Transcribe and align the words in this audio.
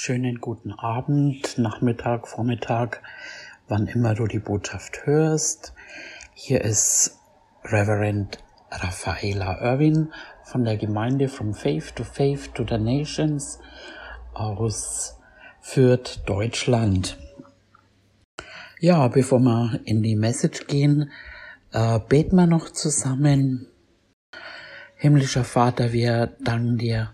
schönen 0.00 0.40
guten 0.40 0.70
Abend, 0.70 1.58
Nachmittag, 1.58 2.28
Vormittag, 2.28 3.02
wann 3.66 3.88
immer 3.88 4.14
du 4.14 4.28
die 4.28 4.38
Botschaft 4.38 5.04
hörst. 5.06 5.74
Hier 6.34 6.60
ist 6.60 7.18
Reverend 7.64 8.38
Raffaela 8.70 9.60
Irwin 9.60 10.12
von 10.44 10.64
der 10.64 10.76
Gemeinde 10.76 11.28
From 11.28 11.52
Faith 11.52 11.96
to 11.96 12.04
Faith 12.04 12.54
to 12.54 12.64
the 12.64 12.78
Nations 12.78 13.58
aus 14.34 15.18
Fürth, 15.60 16.20
Deutschland. 16.26 17.18
Ja, 18.78 19.08
bevor 19.08 19.40
wir 19.40 19.80
in 19.84 20.04
die 20.04 20.14
Message 20.14 20.68
gehen, 20.68 21.10
äh, 21.72 21.98
beten 22.08 22.36
wir 22.36 22.46
noch 22.46 22.70
zusammen. 22.70 23.66
Himmlischer 24.94 25.42
Vater, 25.42 25.92
wir 25.92 26.36
danken 26.38 26.78
dir 26.78 27.10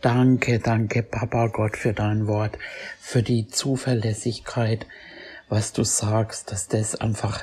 Danke, 0.00 0.60
danke, 0.60 1.02
Papa 1.02 1.48
Gott, 1.48 1.76
für 1.76 1.92
dein 1.92 2.28
Wort, 2.28 2.56
für 3.00 3.24
die 3.24 3.48
Zuverlässigkeit, 3.48 4.86
was 5.48 5.72
du 5.72 5.82
sagst, 5.82 6.52
dass 6.52 6.68
das 6.68 6.94
einfach 6.94 7.42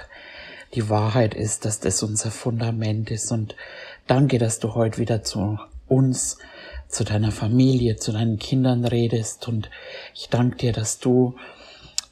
die 0.73 0.89
Wahrheit 0.89 1.33
ist, 1.33 1.66
dass 1.66 1.81
das 1.81 2.02
unser 2.02 2.31
Fundament 2.31 3.11
ist. 3.11 3.31
Und 3.31 3.55
danke, 4.07 4.39
dass 4.39 4.59
du 4.59 4.73
heute 4.73 4.99
wieder 4.99 5.21
zu 5.21 5.59
uns, 5.88 6.38
zu 6.88 7.03
deiner 7.03 7.31
Familie, 7.31 7.97
zu 7.97 8.13
deinen 8.13 8.39
Kindern 8.39 8.85
redest. 8.85 9.49
Und 9.49 9.69
ich 10.13 10.30
danke 10.30 10.58
dir, 10.58 10.72
dass 10.72 10.99
du 10.99 11.35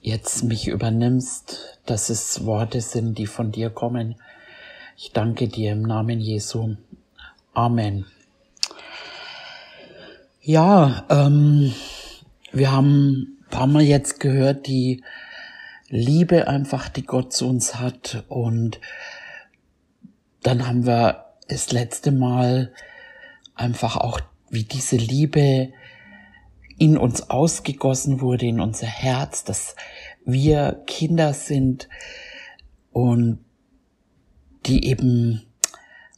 jetzt 0.02 0.44
mich 0.44 0.68
übernimmst, 0.68 1.80
dass 1.86 2.10
es 2.10 2.46
Worte 2.46 2.82
sind, 2.82 3.18
die 3.18 3.28
von 3.28 3.54
dir 3.54 3.70
kommen. 3.70 4.16
Ich 4.98 5.12
danke 5.14 5.48
dir 5.48 5.72
im 5.72 5.84
Namen 5.84 6.20
Jesu. 6.20 6.76
Amen. 7.54 8.06
Ja, 10.46 11.06
ähm, 11.10 11.74
wir 12.52 12.74
haben 12.74 13.40
ein 13.44 13.50
paar 13.50 13.68
Mal 13.68 13.84
jetzt 13.84 14.20
gehört, 14.20 14.68
die 14.68 15.02
Liebe 15.88 16.50
einfach, 16.50 16.90
die 16.90 17.06
Gott 17.06 17.32
zu 17.32 17.48
uns 17.48 17.76
hat. 17.76 18.26
Und 18.28 18.82
dann 20.42 20.68
haben 20.68 20.86
wir 20.86 21.24
das 21.48 21.72
letzte 21.72 22.12
Mal 22.12 22.74
einfach 23.56 23.96
auch, 23.96 24.20
wie 24.50 24.66
diese 24.66 24.98
Liebe 24.98 25.72
in 26.78 26.98
uns 26.98 27.30
ausgegossen 27.30 28.20
wurde, 28.20 28.46
in 28.46 28.60
unser 28.60 28.88
Herz, 28.88 29.46
dass 29.46 29.78
wir 30.26 30.84
Kinder 30.88 31.34
sind 31.34 31.88
und 32.92 33.40
die 34.66 34.88
eben 34.88 35.44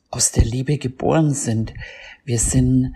aus 0.10 0.32
der 0.32 0.46
Liebe 0.46 0.80
geboren 0.80 1.32
sind. 1.36 1.76
Wir 2.24 2.40
sind 2.40 2.96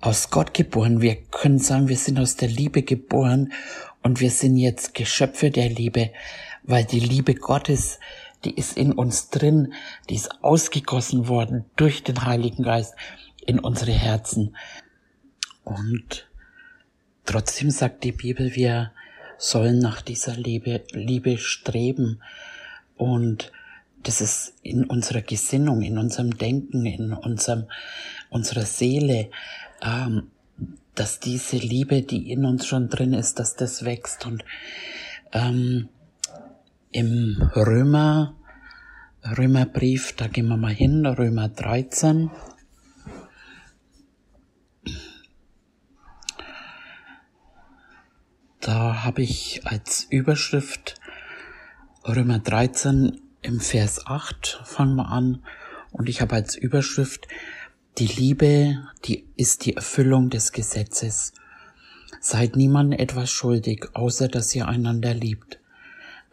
aus 0.00 0.30
Gott 0.30 0.54
geboren. 0.54 1.02
Wir 1.02 1.16
können 1.16 1.58
sagen, 1.58 1.88
wir 1.88 1.96
sind 1.96 2.18
aus 2.18 2.36
der 2.36 2.48
Liebe 2.48 2.82
geboren 2.82 3.52
und 4.02 4.20
wir 4.20 4.30
sind 4.30 4.56
jetzt 4.56 4.94
Geschöpfe 4.94 5.50
der 5.50 5.68
Liebe, 5.68 6.10
weil 6.62 6.84
die 6.84 7.00
Liebe 7.00 7.34
Gottes, 7.34 8.00
die 8.44 8.54
ist 8.54 8.76
in 8.76 8.92
uns 8.92 9.28
drin, 9.28 9.74
die 10.08 10.14
ist 10.14 10.42
ausgegossen 10.42 11.28
worden 11.28 11.66
durch 11.76 12.02
den 12.02 12.24
Heiligen 12.24 12.62
Geist 12.62 12.94
in 13.44 13.58
unsere 13.58 13.92
Herzen. 13.92 14.56
Und 15.64 16.28
trotzdem 17.26 17.70
sagt 17.70 18.04
die 18.04 18.12
Bibel, 18.12 18.54
wir 18.54 18.92
sollen 19.36 19.78
nach 19.78 20.00
dieser 20.00 20.34
Liebe, 20.34 20.82
Liebe 20.92 21.36
streben. 21.36 22.22
Und 22.96 23.52
das 24.02 24.22
ist 24.22 24.54
in 24.62 24.84
unserer 24.84 25.20
Gesinnung, 25.20 25.82
in 25.82 25.98
unserem 25.98 26.36
Denken, 26.36 26.86
in 26.86 27.12
unserem, 27.12 27.66
unserer 28.30 28.64
Seele, 28.64 29.30
ähm, 29.82 30.30
dass 30.94 31.20
diese 31.20 31.56
Liebe, 31.56 32.02
die 32.02 32.30
in 32.30 32.44
uns 32.44 32.66
schon 32.66 32.88
drin 32.88 33.12
ist, 33.12 33.38
dass 33.38 33.56
das 33.56 33.84
wächst. 33.84 34.26
Und 34.26 34.44
ähm, 35.32 35.88
im 36.90 37.50
Römer, 37.54 38.36
Römerbrief, 39.24 40.14
da 40.16 40.26
gehen 40.26 40.48
wir 40.48 40.56
mal 40.56 40.74
hin, 40.74 41.06
Römer 41.06 41.48
13. 41.48 42.30
Da 48.60 49.04
habe 49.04 49.22
ich 49.22 49.62
als 49.64 50.04
Überschrift 50.04 51.00
Römer 52.06 52.38
13 52.38 53.20
im 53.42 53.60
Vers 53.60 54.06
8, 54.06 54.62
fangen 54.64 54.96
wir 54.96 55.08
an, 55.08 55.42
und 55.92 56.08
ich 56.08 56.20
habe 56.20 56.34
als 56.34 56.56
Überschrift 56.56 57.26
die 57.98 58.06
Liebe, 58.06 58.78
die 59.04 59.26
ist 59.36 59.66
die 59.66 59.76
Erfüllung 59.76 60.30
des 60.30 60.52
Gesetzes. 60.52 61.32
Seid 62.20 62.56
niemandem 62.56 62.98
etwas 62.98 63.30
schuldig, 63.30 63.88
außer 63.94 64.28
dass 64.28 64.54
ihr 64.54 64.68
einander 64.68 65.14
liebt. 65.14 65.58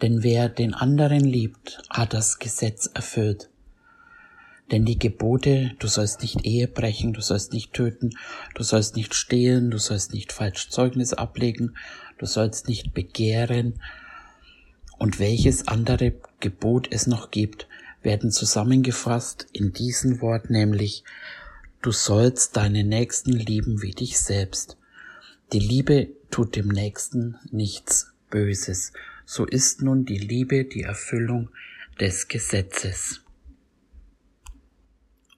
Denn 0.01 0.23
wer 0.23 0.49
den 0.49 0.73
anderen 0.73 1.25
liebt, 1.25 1.81
hat 1.89 2.13
das 2.13 2.39
Gesetz 2.39 2.89
erfüllt. 2.93 3.49
Denn 4.71 4.85
die 4.85 4.99
Gebote, 4.99 5.71
du 5.79 5.87
sollst 5.87 6.21
nicht 6.21 6.45
Ehe 6.45 6.67
brechen, 6.67 7.13
du 7.13 7.21
sollst 7.21 7.53
nicht 7.53 7.73
töten, 7.73 8.11
du 8.53 8.63
sollst 8.63 8.95
nicht 8.95 9.15
stehlen, 9.15 9.71
du 9.71 9.77
sollst 9.77 10.13
nicht 10.13 10.33
falsch 10.33 10.69
Zeugnis 10.69 11.13
ablegen, 11.13 11.75
du 12.17 12.25
sollst 12.25 12.67
nicht 12.67 12.93
begehren 12.93 13.79
und 14.97 15.19
welches 15.19 15.67
andere 15.67 16.13
Gebot 16.39 16.87
es 16.91 17.07
noch 17.07 17.31
gibt, 17.31 17.67
werden 18.03 18.31
zusammengefasst 18.31 19.47
in 19.53 19.71
diesem 19.73 20.21
Wort 20.21 20.49
nämlich, 20.49 21.03
Du 21.87 21.93
sollst 21.93 22.57
deinen 22.57 22.89
Nächsten 22.89 23.31
lieben 23.31 23.81
wie 23.81 23.91
dich 23.91 24.19
selbst. 24.19 24.75
Die 25.53 25.59
Liebe 25.59 26.09
tut 26.29 26.57
dem 26.57 26.67
Nächsten 26.67 27.39
nichts 27.49 28.13
Böses. 28.29 28.91
So 29.25 29.45
ist 29.45 29.81
nun 29.81 30.03
die 30.03 30.17
Liebe 30.17 30.65
die 30.65 30.83
Erfüllung 30.83 31.47
des 31.97 32.27
Gesetzes. 32.27 33.21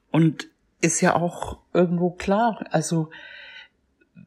Und 0.10 0.48
ist 0.82 1.02
ja 1.02 1.16
auch 1.16 1.60
irgendwo 1.72 2.10
klar, 2.10 2.66
also 2.72 3.12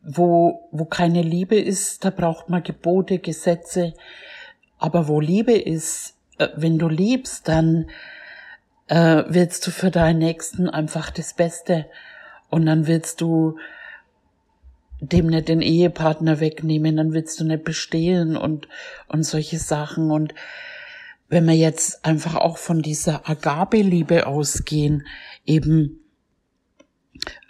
wo, 0.04 0.68
wo 0.70 0.84
keine 0.84 1.22
Liebe 1.22 1.58
ist, 1.58 2.04
da 2.04 2.10
braucht 2.10 2.48
man 2.48 2.62
Gebote, 2.62 3.18
Gesetze. 3.18 3.94
Aber 4.78 5.08
wo 5.08 5.18
Liebe 5.18 5.54
ist, 5.54 6.14
äh, 6.38 6.50
wenn 6.54 6.78
du 6.78 6.86
liebst, 6.86 7.48
dann 7.48 7.90
äh, 8.86 9.24
willst 9.26 9.66
du 9.66 9.72
für 9.72 9.90
deinen 9.90 10.20
Nächsten 10.20 10.70
einfach 10.70 11.10
das 11.10 11.34
Beste 11.34 11.86
und 12.52 12.66
dann 12.66 12.86
willst 12.86 13.22
du 13.22 13.56
dem 15.00 15.28
nicht 15.28 15.48
den 15.48 15.62
Ehepartner 15.62 16.38
wegnehmen, 16.38 16.98
dann 16.98 17.14
willst 17.14 17.40
du 17.40 17.44
nicht 17.44 17.64
bestehlen 17.64 18.36
und, 18.36 18.68
und 19.08 19.24
solche 19.24 19.58
Sachen. 19.58 20.10
Und 20.10 20.34
wenn 21.30 21.46
wir 21.46 21.54
jetzt 21.54 22.04
einfach 22.04 22.34
auch 22.34 22.58
von 22.58 22.82
dieser 22.82 23.26
Agape-Liebe 23.28 24.26
ausgehen, 24.26 25.06
eben, 25.46 26.04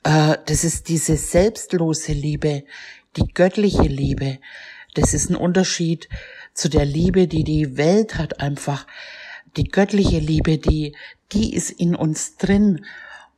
äh, 0.05 0.39
das 0.47 0.63
ist 0.63 0.89
diese 0.89 1.17
selbstlose 1.17 2.13
Liebe, 2.13 2.63
die 3.17 3.27
göttliche 3.35 3.83
Liebe. 3.83 4.39
Das 4.95 5.15
ist 5.15 5.31
ein 5.31 5.37
Unterschied 5.37 6.09
zu 6.55 6.71
der 6.71 6.85
Liebe, 6.85 7.27
die 7.27 7.43
die 7.43 7.77
Welt 7.77 8.19
hat, 8.19 8.39
einfach 8.39 8.87
die 9.57 9.65
göttliche 9.65 10.21
Liebe, 10.21 10.59
die, 10.59 10.95
die 11.33 11.55
ist 11.55 11.71
in 11.71 11.97
uns 11.97 12.37
drin 12.37 12.87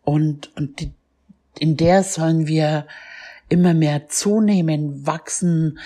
und, 0.03 0.55
und 0.57 0.81
die, 0.81 0.93
in 1.59 1.77
der 1.77 2.03
sollen 2.03 2.47
wir 2.47 2.87
immer 3.49 3.75
mehr 3.75 4.09
zunehmen, 4.09 5.07
wachsen, 5.07 5.79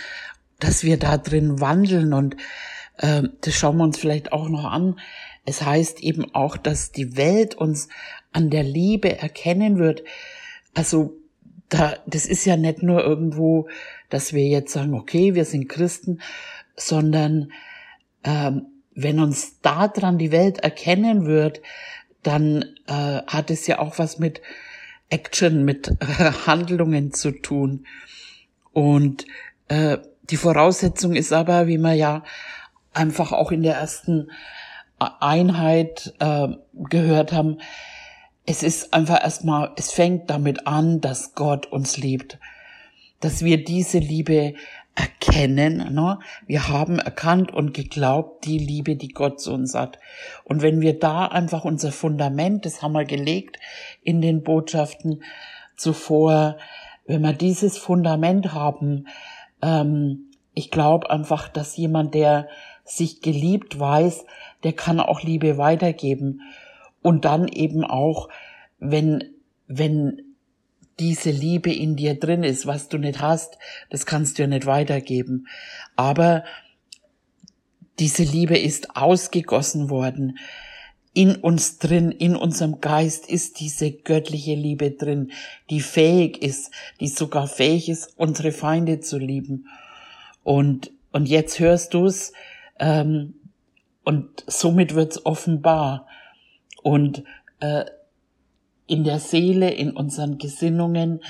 dass 0.61 0.85
wir 0.85 0.99
da 0.99 1.19
drin 1.19 1.61
wandeln 1.61 2.13
und 2.13 2.37
äh, 2.99 3.23
das 3.41 3.55
schauen 3.55 3.77
wir 3.79 3.85
uns 3.85 3.99
vielleicht 3.99 4.33
auch 4.33 4.49
noch 4.49 4.65
an. 4.65 4.99
Es 5.45 5.65
heißt 5.65 6.03
eben 6.03 6.35
auch, 6.35 6.57
dass 6.57 6.93
die 6.93 7.17
Welt 7.17 7.55
uns 7.55 7.89
an 8.33 8.51
der 8.51 8.63
Liebe 8.63 9.19
erkennen 9.19 9.79
wird. 9.79 10.03
Also 10.75 11.15
da, 11.69 11.97
das 12.07 12.27
ist 12.27 12.45
ja 12.45 12.57
nicht 12.57 12.83
nur 12.83 13.03
irgendwo, 13.03 13.69
dass 14.11 14.33
wir 14.33 14.47
jetzt 14.47 14.73
sagen, 14.73 14.95
okay, 14.95 15.35
wir 15.35 15.45
sind 15.45 15.69
Christen, 15.69 16.21
sondern 16.77 17.53
ähm, 18.25 18.67
wenn 18.95 19.21
uns 19.21 19.61
daran 19.61 20.19
die 20.19 20.33
Welt 20.33 20.59
erkennen 20.59 21.27
wird, 21.27 21.61
dann 22.23 22.63
äh, 22.87 23.23
hat 23.27 23.51
es 23.51 23.67
ja 23.67 23.79
auch 23.79 23.99
was 23.99 24.19
mit 24.19 24.41
Action, 25.11 25.65
mit 25.65 25.89
äh, 25.89 26.33
Handlungen 26.47 27.13
zu 27.13 27.33
tun. 27.33 27.87
Und 28.73 29.27
äh, 29.69 29.99
die 30.31 30.37
Voraussetzung 30.37 31.15
ist 31.15 31.33
aber, 31.33 31.67
wie 31.67 31.79
wir 31.79 31.95
ja 31.95 32.25
einfach 32.93 33.33
auch 33.33 33.51
in 33.51 33.63
der 33.63 33.77
ersten 33.77 34.31
Einheit 34.99 36.15
äh, 36.19 36.49
gehört 36.75 37.33
haben, 37.33 37.59
es 38.45 38.63
ist 38.63 38.95
einfach 38.95 39.23
erstmal, 39.23 39.73
es 39.77 39.93
fängt 39.93 40.31
damit 40.31 40.67
an, 40.67 41.01
dass 41.01 41.35
Gott 41.35 41.67
uns 41.67 41.99
liebt, 41.99 42.39
dass 43.21 43.45
wir 43.45 43.63
diese 43.63 43.99
Liebe 43.99 44.55
erkennen. 44.99 45.95
Ne? 45.95 46.19
Wir 46.47 46.69
haben 46.69 46.99
erkannt 46.99 47.53
und 47.53 47.73
geglaubt 47.73 48.45
die 48.45 48.59
Liebe, 48.59 48.97
die 48.97 49.09
Gott 49.09 49.41
zu 49.41 49.53
uns 49.53 49.75
hat. 49.75 49.99
Und 50.45 50.63
wenn 50.63 50.81
wir 50.81 50.99
da 50.99 51.27
einfach 51.27 51.65
unser 51.65 51.93
Fundament, 51.93 52.67
das 52.67 52.83
haben 52.83 52.93
wir 52.93 53.05
gelegt 53.05 53.59
in 54.03 54.21
den 54.21 54.43
Botschaften 54.43 55.23
zuvor, 55.77 56.57
wenn 57.07 57.23
wir 57.23 57.33
dieses 57.33 57.79
Fundament 57.79 58.53
haben, 58.53 59.07
ähm, 59.63 60.31
ich 60.55 60.71
glaube 60.71 61.11
einfach, 61.11 61.49
dass 61.49 61.77
jemand, 61.77 62.15
der 62.15 62.49
sich 62.85 63.21
geliebt 63.21 63.79
weiß, 63.79 64.25
der 64.65 64.73
kann 64.73 64.99
auch 64.99 65.23
Liebe 65.23 65.57
weitergeben. 65.57 66.41
Und 67.01 67.25
dann 67.25 67.47
eben 67.47 67.85
auch, 67.85 68.29
wenn, 68.79 69.23
wenn 69.69 70.28
diese 70.99 71.31
Liebe 71.31 71.73
in 71.73 71.97
dir 71.97 72.19
drin 72.19 72.43
ist, 72.43 72.67
was 72.67 72.89
du 72.89 72.99
nicht 72.99 73.21
hast, 73.21 73.59
das 73.91 74.07
kannst 74.07 74.39
du 74.39 74.43
ja 74.43 74.49
nicht 74.49 74.67
weitergeben. 74.67 75.47
Aber 75.97 76.45
diese 77.99 78.23
Liebe 78.23 78.57
ist 78.59 78.97
ausgegossen 78.97 79.91
worden. 79.91 80.39
In 81.15 81.37
uns 81.37 81.79
drin, 81.79 82.13
in 82.13 82.37
unserem 82.37 82.81
Geist 82.81 83.29
ist 83.29 83.61
diese 83.61 83.91
göttliche 83.91 84.55
Liebe 84.55 84.93
drin, 84.93 85.33
die 85.71 85.81
fähig 85.81 86.43
ist, 86.43 86.71
die 87.01 87.09
sogar 87.09 87.49
fähig 87.49 87.89
ist, 87.89 88.15
unsere 88.17 88.53
Feinde 88.53 89.01
zu 89.01 89.19
lieben. 89.19 89.67
Und, 90.45 90.93
und 91.11 91.29
jetzt 91.29 91.59
hörst 91.59 91.95
du's, 91.95 92.33
ähm, 92.79 93.35
und 94.05 94.45
somit 94.47 94.95
wird's 94.95 95.27
offenbar. 95.27 96.07
Und 96.83 97.25
äh, 97.61 97.85
in 98.89 99.05
der 99.05 99.21
Seele, 99.21 99.71
in 99.71 99.93
unseren 99.93 100.39
Gesinnungen 100.39 101.21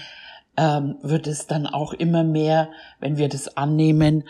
ähm, 0.57 0.97
wird 1.03 1.27
es 1.27 1.47
dann 1.47 1.67
auch 1.67 1.93
immer 1.93 2.25
mehr, 2.25 2.71
wenn 3.01 3.19
wir 3.19 3.29
das 3.29 3.57
annehmen, 3.57 4.25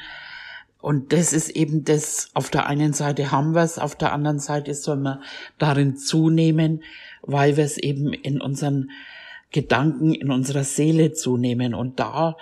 und 0.80 1.12
das 1.12 1.32
ist 1.32 1.50
eben 1.50 1.84
das, 1.84 2.30
auf 2.34 2.50
der 2.50 2.66
einen 2.66 2.92
Seite 2.92 3.32
haben 3.32 3.54
wir 3.54 3.62
es, 3.62 3.78
auf 3.78 3.96
der 3.96 4.12
anderen 4.12 4.38
Seite 4.38 4.74
soll 4.74 4.96
man 4.96 5.22
darin 5.58 5.96
zunehmen, 5.96 6.84
weil 7.22 7.56
wir 7.56 7.64
es 7.64 7.78
eben 7.78 8.12
in 8.12 8.40
unseren 8.40 8.90
Gedanken, 9.50 10.14
in 10.14 10.30
unserer 10.30 10.64
Seele 10.64 11.12
zunehmen. 11.12 11.74
Und 11.74 11.98
da 11.98 12.36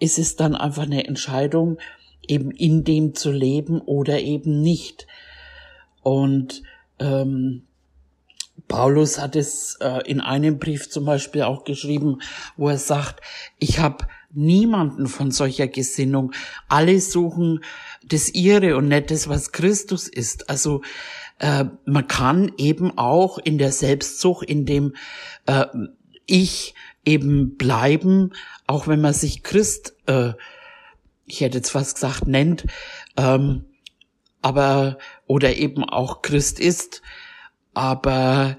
ist 0.00 0.18
es 0.18 0.34
dann 0.34 0.56
einfach 0.56 0.82
eine 0.82 1.06
Entscheidung, 1.06 1.78
eben 2.26 2.50
in 2.50 2.82
dem 2.82 3.14
zu 3.14 3.30
leben 3.30 3.80
oder 3.80 4.20
eben 4.20 4.60
nicht. 4.60 5.06
Und 6.02 6.62
ähm, 6.98 7.62
Paulus 8.68 9.18
hat 9.18 9.36
es 9.36 9.76
äh, 9.80 10.00
in 10.06 10.20
einem 10.20 10.58
Brief 10.58 10.90
zum 10.90 11.04
Beispiel 11.04 11.42
auch 11.42 11.64
geschrieben, 11.64 12.20
wo 12.56 12.68
er 12.68 12.78
sagt, 12.78 13.20
ich 13.58 13.78
habe 13.78 14.06
niemanden 14.32 15.06
von 15.06 15.30
solcher 15.30 15.68
Gesinnung. 15.68 16.32
Alle 16.68 17.00
suchen 17.00 17.62
das 18.04 18.28
ihre 18.28 18.76
und 18.76 18.88
nicht 18.88 19.10
das, 19.10 19.28
was 19.28 19.52
Christus 19.52 20.08
ist. 20.08 20.50
Also 20.50 20.82
äh, 21.38 21.64
man 21.84 22.06
kann 22.06 22.52
eben 22.56 22.96
auch 22.98 23.38
in 23.38 23.58
der 23.58 23.72
Selbstsucht, 23.72 24.48
in 24.48 24.66
dem 24.66 24.94
äh, 25.46 25.66
Ich 26.26 26.74
eben 27.04 27.56
bleiben, 27.56 28.32
auch 28.66 28.88
wenn 28.88 29.00
man 29.00 29.14
sich 29.14 29.42
Christ, 29.42 29.94
äh, 30.06 30.32
ich 31.24 31.40
hätte 31.40 31.58
jetzt 31.58 31.70
fast 31.70 31.94
gesagt, 31.94 32.26
nennt, 32.26 32.66
ähm, 33.16 33.64
aber 34.42 34.98
oder 35.26 35.56
eben 35.56 35.84
auch 35.84 36.22
Christ 36.22 36.60
ist, 36.60 37.02
aber 37.76 38.56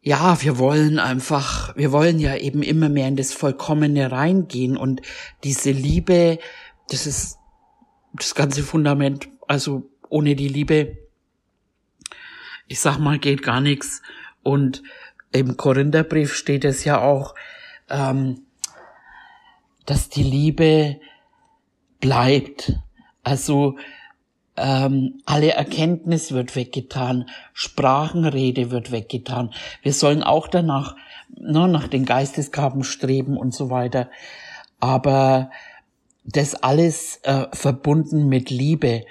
ja, 0.00 0.40
wir 0.40 0.56
wollen 0.56 0.98
einfach, 0.98 1.76
wir 1.76 1.92
wollen 1.92 2.18
ja 2.18 2.34
eben 2.36 2.62
immer 2.62 2.88
mehr 2.88 3.06
in 3.06 3.16
das 3.16 3.34
Vollkommene 3.34 4.10
reingehen 4.10 4.78
und 4.78 5.02
diese 5.44 5.70
Liebe, 5.70 6.38
das 6.88 7.06
ist 7.06 7.36
das 8.14 8.34
ganze 8.34 8.62
Fundament, 8.62 9.28
also 9.46 9.90
ohne 10.08 10.36
die 10.36 10.48
Liebe, 10.48 10.96
ich 12.66 12.80
sag 12.80 12.98
mal, 12.98 13.18
geht 13.18 13.42
gar 13.42 13.60
nichts. 13.60 14.00
Und 14.42 14.82
im 15.30 15.58
Korintherbrief 15.58 16.34
steht 16.34 16.64
es 16.64 16.84
ja 16.84 17.02
auch, 17.02 17.34
ähm, 17.90 18.46
dass 19.84 20.08
die 20.08 20.22
Liebe 20.22 20.98
bleibt. 22.00 22.72
Also 23.22 23.76
ähm, 24.60 25.22
alle 25.24 25.52
Erkenntnis 25.52 26.32
wird 26.32 26.54
weggetan, 26.54 27.28
Sprachenrede 27.52 28.70
wird 28.70 28.92
weggetan. 28.92 29.52
Wir 29.82 29.92
sollen 29.92 30.22
auch 30.22 30.48
danach, 30.48 30.96
ne, 31.34 31.66
nach 31.66 31.88
den 31.88 32.04
Geistesgaben 32.04 32.84
streben 32.84 33.36
und 33.36 33.54
so 33.54 33.70
weiter. 33.70 34.10
Aber 34.78 35.50
das 36.24 36.54
alles 36.54 37.20
äh, 37.22 37.46
verbunden 37.52 38.28
mit 38.28 38.50
Liebe. 38.50 39.04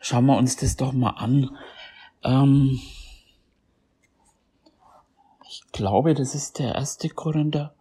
Schauen 0.00 0.26
wir 0.26 0.36
uns 0.36 0.56
das 0.56 0.76
doch 0.76 0.92
mal 0.92 1.10
an. 1.10 1.56
Ähm, 2.22 2.80
ich 5.48 5.62
glaube, 5.72 6.14
das 6.14 6.34
ist 6.34 6.58
der 6.58 6.74
erste 6.74 7.08
Korinther. 7.08 7.74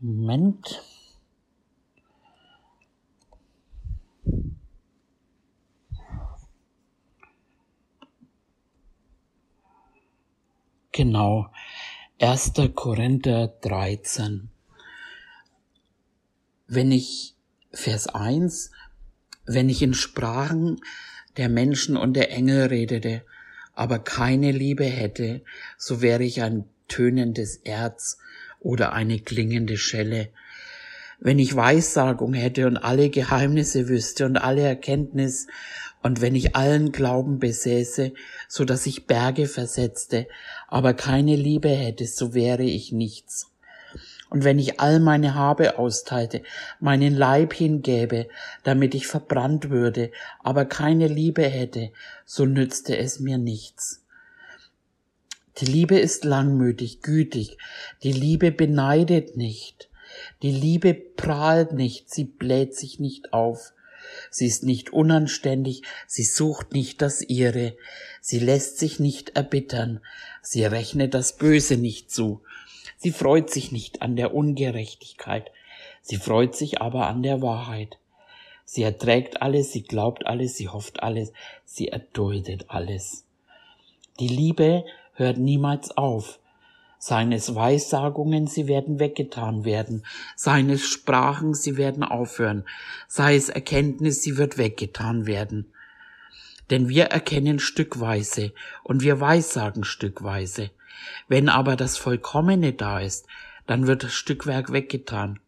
Moment. 0.00 0.82
Genau. 10.98 11.46
1. 12.20 12.54
Korinther 12.74 13.46
13. 13.60 14.48
Wenn 16.66 16.90
ich, 16.90 17.36
Vers 17.72 18.08
1, 18.08 18.72
wenn 19.46 19.68
ich 19.68 19.80
in 19.80 19.94
Sprachen 19.94 20.80
der 21.36 21.48
Menschen 21.50 21.96
und 21.96 22.14
der 22.14 22.32
Engel 22.32 22.66
redete, 22.66 23.24
aber 23.74 24.00
keine 24.00 24.50
Liebe 24.50 24.86
hätte, 24.86 25.44
so 25.76 26.02
wäre 26.02 26.24
ich 26.24 26.42
ein 26.42 26.64
tönendes 26.88 27.58
Erz 27.58 28.18
oder 28.58 28.92
eine 28.92 29.20
klingende 29.20 29.76
Schelle. 29.76 30.30
Wenn 31.20 31.38
ich 31.38 31.54
Weissagung 31.54 32.34
hätte 32.34 32.66
und 32.66 32.76
alle 32.76 33.08
Geheimnisse 33.08 33.88
wüsste 33.88 34.26
und 34.26 34.36
alle 34.36 34.62
Erkenntnis 34.62 35.46
und 36.02 36.20
wenn 36.20 36.34
ich 36.34 36.54
allen 36.54 36.92
Glauben 36.92 37.38
besäße, 37.38 38.12
so 38.48 38.64
dass 38.64 38.86
ich 38.86 39.06
Berge 39.06 39.46
versetzte, 39.46 40.28
aber 40.68 40.94
keine 40.94 41.36
Liebe 41.36 41.68
hätte, 41.68 42.06
so 42.06 42.34
wäre 42.34 42.62
ich 42.62 42.92
nichts. 42.92 43.50
Und 44.30 44.44
wenn 44.44 44.58
ich 44.58 44.78
all 44.78 45.00
meine 45.00 45.34
Habe 45.34 45.78
austeilte, 45.78 46.42
meinen 46.80 47.14
Leib 47.14 47.54
hingäbe, 47.54 48.28
damit 48.62 48.94
ich 48.94 49.06
verbrannt 49.06 49.70
würde, 49.70 50.10
aber 50.40 50.66
keine 50.66 51.08
Liebe 51.08 51.44
hätte, 51.44 51.90
so 52.26 52.44
nützte 52.44 52.96
es 52.98 53.20
mir 53.20 53.38
nichts. 53.38 54.04
Die 55.58 55.64
Liebe 55.64 55.98
ist 55.98 56.24
langmütig, 56.24 57.02
gütig, 57.02 57.56
die 58.02 58.12
Liebe 58.12 58.52
beneidet 58.52 59.36
nicht, 59.36 59.88
die 60.42 60.52
Liebe 60.52 60.94
prahlt 60.94 61.72
nicht, 61.72 62.10
sie 62.10 62.24
bläht 62.24 62.76
sich 62.76 63.00
nicht 63.00 63.32
auf, 63.32 63.72
Sie 64.30 64.46
ist 64.46 64.64
nicht 64.64 64.92
unanständig, 64.92 65.82
sie 66.06 66.24
sucht 66.24 66.72
nicht 66.72 67.02
das 67.02 67.22
ihre, 67.22 67.76
sie 68.20 68.38
lässt 68.38 68.78
sich 68.78 69.00
nicht 69.00 69.36
erbittern, 69.36 70.00
sie 70.42 70.64
rechnet 70.64 71.14
das 71.14 71.36
Böse 71.36 71.76
nicht 71.76 72.10
zu, 72.10 72.42
sie 72.96 73.12
freut 73.12 73.50
sich 73.50 73.72
nicht 73.72 74.02
an 74.02 74.16
der 74.16 74.34
Ungerechtigkeit, 74.34 75.50
sie 76.02 76.16
freut 76.16 76.54
sich 76.54 76.80
aber 76.80 77.06
an 77.06 77.22
der 77.22 77.42
Wahrheit. 77.42 77.98
Sie 78.64 78.82
erträgt 78.82 79.40
alles, 79.40 79.72
sie 79.72 79.82
glaubt 79.82 80.26
alles, 80.26 80.56
sie 80.56 80.68
hofft 80.68 81.02
alles, 81.02 81.32
sie 81.64 81.88
erduldet 81.88 82.66
alles. 82.68 83.24
Die 84.20 84.28
Liebe 84.28 84.84
hört 85.14 85.38
niemals 85.38 85.96
auf, 85.96 86.38
seines 86.98 87.54
Weissagungen, 87.54 88.46
sie 88.46 88.66
werden 88.66 88.98
weggetan 88.98 89.64
werden, 89.64 90.04
seines 90.34 90.84
Sprachen, 90.84 91.54
sie 91.54 91.76
werden 91.76 92.02
aufhören, 92.02 92.64
sei 93.06 93.36
es 93.36 93.48
Erkenntnis, 93.48 94.22
sie 94.22 94.36
wird 94.36 94.58
weggetan 94.58 95.26
werden. 95.26 95.72
Denn 96.70 96.88
wir 96.88 97.04
erkennen 97.04 97.60
stückweise 97.60 98.52
und 98.82 99.02
wir 99.02 99.20
weissagen 99.20 99.84
stückweise. 99.84 100.70
Wenn 101.28 101.48
aber 101.48 101.76
das 101.76 101.96
Vollkommene 101.96 102.72
da 102.72 103.00
ist, 103.00 103.26
dann 103.66 103.86
wird 103.86 104.02
das 104.02 104.12
Stückwerk 104.12 104.72
weggetan. 104.72 105.40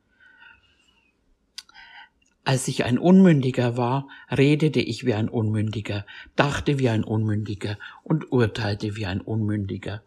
Als 2.45 2.69
ich 2.69 2.85
ein 2.85 2.99
Unmündiger 2.99 3.77
war, 3.77 4.09
redete 4.31 4.81
ich 4.81 5.05
wie 5.05 5.15
ein 5.15 5.29
Unmündiger, 5.29 6.07
dachte 6.37 6.79
wie 6.79 6.89
ein 6.89 7.05
Unmündiger 7.05 7.77
und 8.03 8.33
urteilte 8.33 8.97
wie 8.97 9.07
ein 9.07 9.21
Unmündiger. 9.21 10.03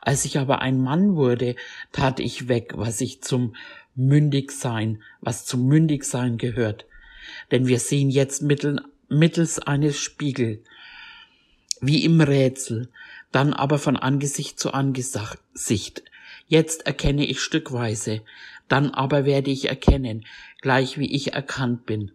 Als 0.00 0.24
ich 0.24 0.38
aber 0.38 0.60
ein 0.60 0.80
Mann 0.80 1.16
wurde, 1.16 1.56
tat 1.92 2.20
ich 2.20 2.48
weg, 2.48 2.72
was 2.76 3.00
ich 3.00 3.22
zum 3.22 3.54
Mündigsein, 3.94 5.02
was 5.20 5.44
zum 5.44 5.66
Mündigsein 5.66 6.38
gehört. 6.38 6.86
Denn 7.50 7.66
wir 7.66 7.78
sehen 7.78 8.10
jetzt 8.10 8.42
mittel, 8.42 8.80
mittels 9.08 9.58
eines 9.58 9.98
Spiegel, 9.98 10.62
wie 11.80 12.04
im 12.04 12.20
Rätsel, 12.20 12.88
dann 13.32 13.52
aber 13.52 13.78
von 13.78 13.96
Angesicht 13.96 14.58
zu 14.58 14.72
Angesicht. 14.72 16.02
Jetzt 16.46 16.86
erkenne 16.86 17.26
ich 17.26 17.40
stückweise, 17.40 18.22
dann 18.68 18.90
aber 18.90 19.24
werde 19.24 19.50
ich 19.50 19.68
erkennen, 19.68 20.24
gleich 20.60 20.98
wie 20.98 21.14
ich 21.14 21.34
erkannt 21.34 21.86
bin. 21.86 22.12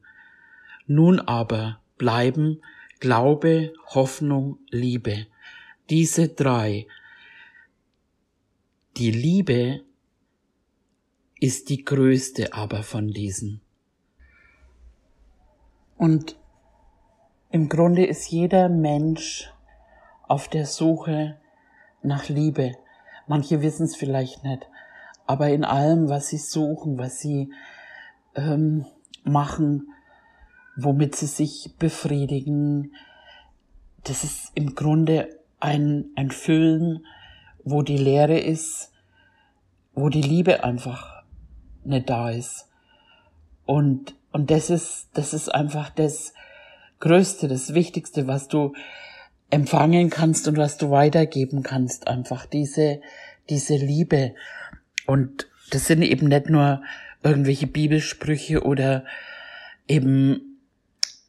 Nun 0.88 1.20
aber 1.20 1.80
bleiben 1.98 2.62
Glaube, 3.04 3.74
Hoffnung, 3.88 4.60
Liebe. 4.70 5.28
Diese 5.90 6.30
drei, 6.30 6.88
die 8.98 9.12
Liebe 9.12 9.82
ist 11.40 11.70
die 11.70 11.84
größte 11.84 12.54
aber 12.54 12.84
von 12.84 13.08
diesen. 13.08 13.62
Und 15.98 16.38
im 17.50 17.70
Grunde 17.70 18.06
ist 18.06 18.30
jeder 18.30 18.70
Mensch 18.70 19.52
auf 20.28 20.48
der 20.48 20.66
Suche 20.66 21.38
nach 22.02 22.30
Liebe. 22.30 22.76
Manche 23.28 23.62
wissen 23.62 23.86
es 23.86 23.96
vielleicht 23.96 24.44
nicht, 24.44 24.68
aber 25.26 25.50
in 25.50 25.64
allem, 25.64 26.10
was 26.10 26.28
sie 26.28 26.38
suchen, 26.38 26.98
was 26.98 27.20
sie 27.20 27.52
ähm, 28.36 28.86
machen, 29.24 29.88
womit 30.76 31.16
sie 31.16 31.28
sich 31.28 31.76
befriedigen, 31.78 32.94
das 34.04 34.24
ist 34.24 34.52
im 34.56 34.76
Grunde 34.76 35.40
ein, 35.60 36.12
ein 36.16 36.32
Füllen, 36.32 37.06
wo 37.64 37.82
die 37.82 37.98
Leere 37.98 38.40
ist, 38.40 38.92
wo 39.94 40.10
die 40.10 40.22
Liebe 40.22 40.64
einfach 40.64 41.24
nicht 41.84 42.10
da 42.10 42.30
ist. 42.30 42.68
Und, 43.66 44.16
und 44.32 44.52
das 44.52 44.70
ist, 44.70 45.10
das 45.14 45.34
ist 45.34 45.54
einfach 45.54 45.90
das 45.90 46.34
Größte, 47.00 47.48
das 47.48 47.74
Wichtigste, 47.74 48.28
was 48.28 48.48
du 48.48 48.74
empfangen 49.50 50.10
kannst 50.10 50.48
und 50.48 50.58
was 50.58 50.78
du 50.78 50.90
weitergeben 50.90 51.64
kannst. 51.64 52.08
Einfach 52.08 52.46
diese, 52.46 53.02
diese 53.50 53.76
Liebe. 53.76 54.36
Und 55.06 55.48
das 55.70 55.88
sind 55.88 56.02
eben 56.02 56.28
nicht 56.28 56.50
nur 56.50 56.82
irgendwelche 57.24 57.68
Bibelsprüche 57.68 58.64
oder 58.64 59.06
eben, 59.88 60.60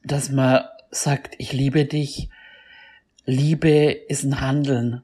dass 0.02 0.30
man 0.30 0.64
sagt, 0.90 1.34
ich 1.38 1.52
liebe 1.52 1.84
dich. 1.84 2.30
Liebe 3.26 3.90
ist 3.90 4.24
ein 4.24 4.40
Handeln. 4.40 5.02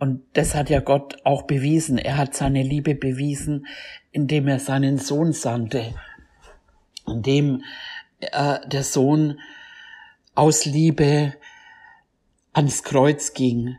Und 0.00 0.22
das 0.32 0.54
hat 0.54 0.70
ja 0.70 0.80
Gott 0.80 1.18
auch 1.24 1.42
bewiesen. 1.42 1.98
Er 1.98 2.16
hat 2.16 2.34
seine 2.34 2.62
Liebe 2.62 2.94
bewiesen, 2.94 3.66
indem 4.12 4.48
er 4.48 4.58
seinen 4.58 4.96
Sohn 4.96 5.34
sandte, 5.34 5.94
indem 7.06 7.62
äh, 8.20 8.66
der 8.66 8.82
Sohn 8.82 9.38
aus 10.34 10.64
Liebe 10.64 11.34
ans 12.54 12.82
Kreuz 12.82 13.34
ging. 13.34 13.76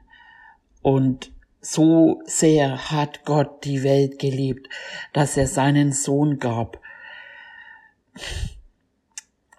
Und 0.84 1.32
so 1.60 2.22
sehr 2.26 2.92
hat 2.92 3.26
Gott 3.26 3.66
die 3.66 3.82
Welt 3.82 4.20
geliebt, 4.20 4.70
dass 5.14 5.38
er 5.38 5.48
seinen 5.48 5.92
Sohn 5.92 6.38
gab. 6.38 6.80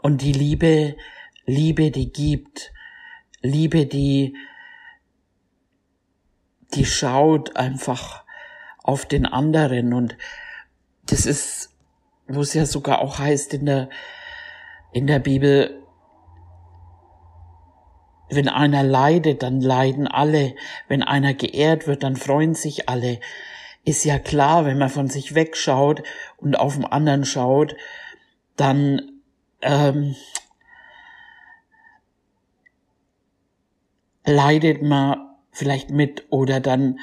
Und 0.01 0.23
die 0.23 0.33
Liebe, 0.33 0.97
Liebe, 1.45 1.91
die 1.91 2.13
gibt, 2.13 2.73
Liebe, 3.41 3.87
die 3.87 4.37
die 6.75 6.85
schaut 6.85 7.57
einfach 7.57 8.25
auf 8.83 9.07
den 9.07 9.27
anderen 9.27 9.93
und 9.93 10.17
das 11.07 11.27
ist, 11.27 11.71
wo 12.27 12.41
es 12.41 12.55
ja 12.55 12.67
sogar 12.67 13.01
auch 13.01 13.19
heißt 13.19 13.55
in 13.55 13.67
der, 13.67 13.89
in 14.93 15.07
der 15.07 15.19
Bibel, 15.19 15.83
wenn 18.29 18.49
einer 18.49 18.83
leidet, 18.83 19.43
dann 19.43 19.61
leiden 19.61 20.07
alle. 20.07 20.55
Wenn 20.89 21.03
einer 21.03 21.35
geehrt 21.35 21.87
wird, 21.87 22.03
dann 22.03 22.17
freuen 22.17 22.55
sich 22.55 22.89
alle. 22.89 23.21
Ist 23.85 24.05
ja 24.05 24.19
klar, 24.19 24.65
wenn 24.65 24.79
man 24.79 24.89
von 24.89 25.09
sich 25.09 25.35
wegschaut 25.35 26.03
und 26.39 26.57
auf 26.57 26.77
den 26.77 26.85
anderen 26.85 27.25
schaut, 27.25 27.77
dann 28.57 29.21
ähm, 29.61 30.15
leidet 34.25 34.83
man 34.83 35.32
vielleicht 35.53 35.91
mit 35.91 36.25
oder 36.31 36.61
dann, 36.61 36.99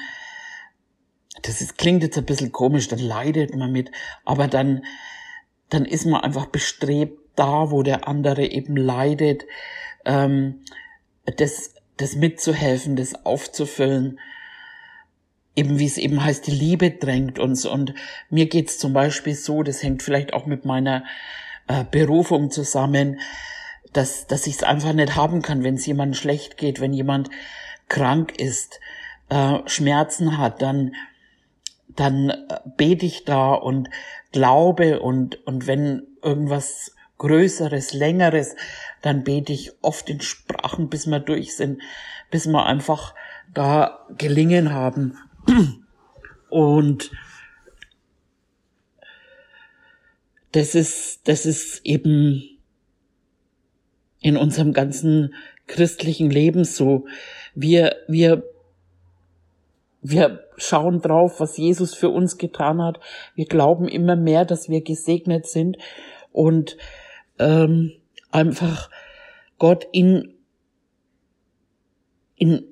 das 1.42 1.60
ist, 1.60 1.78
klingt 1.78 2.02
jetzt 2.02 2.18
ein 2.18 2.26
bisschen 2.26 2.52
komisch, 2.52 2.88
dann 2.88 2.98
leidet 2.98 3.54
man 3.54 3.72
mit, 3.72 3.90
aber 4.24 4.48
dann, 4.48 4.84
dann 5.68 5.84
ist 5.84 6.04
man 6.04 6.20
einfach 6.20 6.46
bestrebt 6.46 7.18
da, 7.36 7.70
wo 7.70 7.82
der 7.82 8.06
andere 8.06 8.44
eben 8.44 8.76
leidet, 8.76 9.46
ähm, 10.04 10.62
das, 11.36 11.74
das 11.96 12.16
mitzuhelfen, 12.16 12.96
das 12.96 13.24
aufzufüllen, 13.24 14.18
eben 15.56 15.78
wie 15.78 15.86
es 15.86 15.96
eben 15.98 16.22
heißt, 16.22 16.46
die 16.46 16.52
Liebe 16.52 16.90
drängt 16.90 17.38
uns. 17.38 17.66
Und 17.66 17.94
mir 18.28 18.46
geht's 18.46 18.78
zum 18.78 18.92
Beispiel 18.92 19.34
so, 19.34 19.62
das 19.62 19.82
hängt 19.82 20.02
vielleicht 20.02 20.32
auch 20.32 20.46
mit 20.46 20.64
meiner 20.64 21.04
äh, 21.68 21.84
Berufung 21.84 22.50
zusammen, 22.50 23.20
dass, 23.92 24.26
dass 24.26 24.46
ich 24.46 24.56
es 24.56 24.62
einfach 24.62 24.92
nicht 24.92 25.16
haben 25.16 25.42
kann, 25.42 25.62
wenn 25.62 25.74
es 25.74 25.86
jemandem 25.86 26.14
schlecht 26.14 26.56
geht, 26.56 26.80
wenn 26.80 26.92
jemand 26.92 27.30
krank 27.90 28.38
ist, 28.38 28.80
äh, 29.28 29.58
Schmerzen 29.66 30.38
hat, 30.38 30.62
dann, 30.62 30.94
dann 31.88 32.30
äh, 32.30 32.60
bete 32.78 33.04
ich 33.04 33.26
da 33.26 33.52
und 33.52 33.90
glaube 34.32 35.00
und, 35.00 35.46
und 35.46 35.66
wenn 35.66 36.06
irgendwas 36.22 36.94
Größeres, 37.18 37.92
Längeres, 37.92 38.56
dann 39.02 39.24
bete 39.24 39.52
ich 39.52 39.72
oft 39.82 40.08
in 40.08 40.22
Sprachen, 40.22 40.88
bis 40.88 41.06
wir 41.06 41.20
durch 41.20 41.54
sind, 41.54 41.82
bis 42.30 42.46
wir 42.46 42.64
einfach 42.64 43.14
da 43.52 44.06
gelingen 44.16 44.72
haben. 44.72 45.18
Und 46.48 47.10
das 50.52 50.74
ist, 50.74 51.28
das 51.28 51.44
ist 51.44 51.84
eben 51.84 52.42
in 54.20 54.36
unserem 54.36 54.72
ganzen 54.72 55.34
christlichen 55.70 56.30
Leben 56.30 56.64
so. 56.64 57.06
Wir, 57.54 57.96
wir, 58.08 58.42
wir 60.02 60.44
schauen 60.56 61.00
drauf, 61.00 61.40
was 61.40 61.56
Jesus 61.56 61.94
für 61.94 62.10
uns 62.10 62.36
getan 62.36 62.82
hat. 62.82 63.00
Wir 63.34 63.46
glauben 63.46 63.88
immer 63.88 64.16
mehr, 64.16 64.44
dass 64.44 64.68
wir 64.68 64.82
gesegnet 64.82 65.46
sind 65.46 65.78
und 66.32 66.76
ähm, 67.38 67.92
einfach 68.30 68.90
Gott 69.58 69.86
in, 69.92 70.34
in 72.36 72.64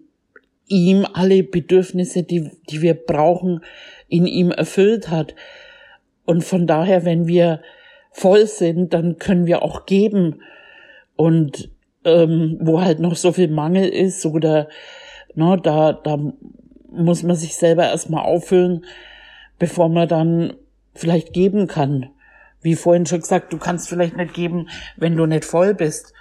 ihm 0.66 1.06
alle 1.12 1.42
Bedürfnisse, 1.42 2.24
die, 2.24 2.50
die 2.68 2.82
wir 2.82 2.94
brauchen, 2.94 3.62
in 4.08 4.26
ihm 4.26 4.50
erfüllt 4.50 5.08
hat. 5.08 5.34
Und 6.24 6.44
von 6.44 6.66
daher, 6.66 7.04
wenn 7.04 7.26
wir 7.26 7.62
voll 8.10 8.46
sind, 8.46 8.92
dann 8.92 9.18
können 9.18 9.46
wir 9.46 9.62
auch 9.62 9.86
geben. 9.86 10.42
Und 11.16 11.70
ähm, 12.04 12.58
wo 12.60 12.80
halt 12.80 13.00
noch 13.00 13.16
so 13.16 13.32
viel 13.32 13.48
Mangel 13.48 13.88
ist 13.88 14.24
oder 14.26 14.68
ne, 15.34 15.58
da, 15.62 15.92
da 15.92 16.18
muss 16.90 17.22
man 17.22 17.36
sich 17.36 17.56
selber 17.56 17.84
erstmal 17.84 18.24
auffüllen, 18.24 18.84
bevor 19.58 19.88
man 19.88 20.08
dann 20.08 20.54
vielleicht 20.94 21.32
geben 21.32 21.66
kann. 21.66 22.10
Wie 22.60 22.74
vorhin 22.74 23.06
schon 23.06 23.20
gesagt, 23.20 23.52
du 23.52 23.58
kannst 23.58 23.88
vielleicht 23.88 24.16
nicht 24.16 24.34
geben, 24.34 24.68
wenn 24.96 25.16
du 25.16 25.26
nicht 25.26 25.44
voll 25.44 25.74
bist 25.74 26.12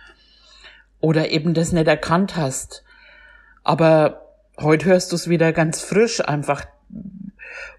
oder 0.99 1.29
eben 1.29 1.53
das 1.53 1.71
nicht 1.71 1.87
erkannt 1.87 2.35
hast. 2.35 2.83
Aber 3.63 4.27
heute 4.59 4.85
hörst 4.85 5.11
du 5.11 5.15
es 5.15 5.29
wieder 5.29 5.51
ganz 5.51 5.81
frisch 5.81 6.21
einfach, 6.25 6.65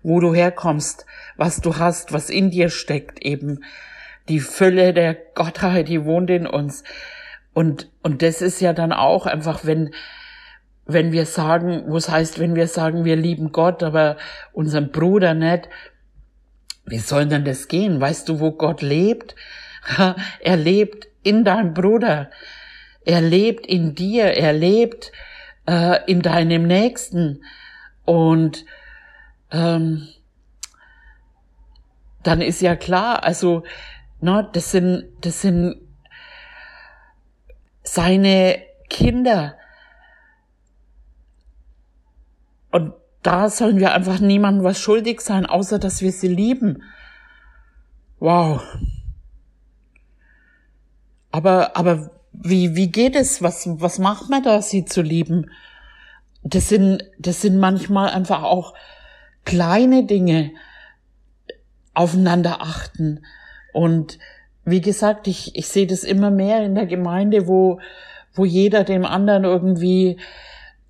wo 0.02 0.20
du 0.20 0.34
herkommst, 0.34 1.06
was 1.36 1.60
du 1.60 1.78
hast, 1.78 2.12
was 2.12 2.30
in 2.30 2.50
dir 2.50 2.68
steckt, 2.68 3.22
eben 3.24 3.64
die 4.28 4.40
Fülle 4.40 4.92
der 4.92 5.14
Gottheit, 5.14 5.88
die 5.88 6.04
wohnt 6.04 6.30
in 6.30 6.46
uns. 6.46 6.84
Und, 7.58 7.90
und 8.04 8.22
das 8.22 8.40
ist 8.40 8.60
ja 8.60 8.72
dann 8.72 8.92
auch 8.92 9.26
einfach, 9.26 9.64
wenn, 9.64 9.92
wenn 10.86 11.10
wir 11.10 11.26
sagen, 11.26 11.86
was 11.88 12.08
heißt, 12.08 12.38
wenn 12.38 12.54
wir 12.54 12.68
sagen, 12.68 13.04
wir 13.04 13.16
lieben 13.16 13.50
Gott, 13.50 13.82
aber 13.82 14.16
unseren 14.52 14.92
Bruder 14.92 15.34
nicht, 15.34 15.68
wie 16.86 16.98
soll 16.98 17.26
denn 17.26 17.44
das 17.44 17.66
gehen? 17.66 18.00
Weißt 18.00 18.28
du, 18.28 18.38
wo 18.38 18.52
Gott 18.52 18.80
lebt? 18.80 19.34
er 20.40 20.56
lebt 20.56 21.08
in 21.24 21.44
deinem 21.44 21.74
Bruder. 21.74 22.30
Er 23.04 23.22
lebt 23.22 23.66
in 23.66 23.96
dir. 23.96 24.26
Er 24.36 24.52
lebt 24.52 25.10
äh, 25.66 25.98
in 26.06 26.22
deinem 26.22 26.62
Nächsten. 26.62 27.42
Und 28.04 28.66
ähm, 29.50 30.06
dann 32.22 32.40
ist 32.40 32.62
ja 32.62 32.76
klar, 32.76 33.24
also, 33.24 33.64
na, 34.20 34.42
ne, 34.42 34.48
das 34.52 34.70
sind, 34.70 35.06
das 35.22 35.42
sind 35.42 35.87
seine 37.92 38.62
Kinder. 38.88 39.56
Und 42.70 42.94
da 43.22 43.50
sollen 43.50 43.78
wir 43.78 43.92
einfach 43.92 44.20
niemandem 44.20 44.64
was 44.64 44.78
schuldig 44.78 45.20
sein, 45.20 45.46
außer 45.46 45.78
dass 45.78 46.02
wir 46.02 46.12
sie 46.12 46.28
lieben. 46.28 46.82
Wow. 48.20 48.62
Aber, 51.30 51.76
aber 51.76 52.10
wie, 52.32 52.76
wie 52.76 52.90
geht 52.90 53.16
es? 53.16 53.42
Was, 53.42 53.68
was 53.80 53.98
macht 53.98 54.28
man 54.28 54.42
da, 54.42 54.62
sie 54.62 54.84
zu 54.84 55.02
lieben? 55.02 55.50
Das 56.42 56.68
sind, 56.68 57.04
das 57.18 57.42
sind 57.42 57.58
manchmal 57.58 58.10
einfach 58.10 58.42
auch 58.42 58.74
kleine 59.44 60.04
Dinge 60.04 60.52
aufeinander 61.94 62.60
achten 62.60 63.24
und 63.72 64.18
wie 64.70 64.80
gesagt, 64.80 65.26
ich, 65.26 65.54
ich 65.56 65.68
sehe 65.68 65.86
das 65.86 66.04
immer 66.04 66.30
mehr 66.30 66.62
in 66.62 66.74
der 66.74 66.86
Gemeinde, 66.86 67.46
wo, 67.48 67.80
wo 68.34 68.44
jeder 68.44 68.84
dem 68.84 69.04
anderen 69.04 69.44
irgendwie 69.44 70.18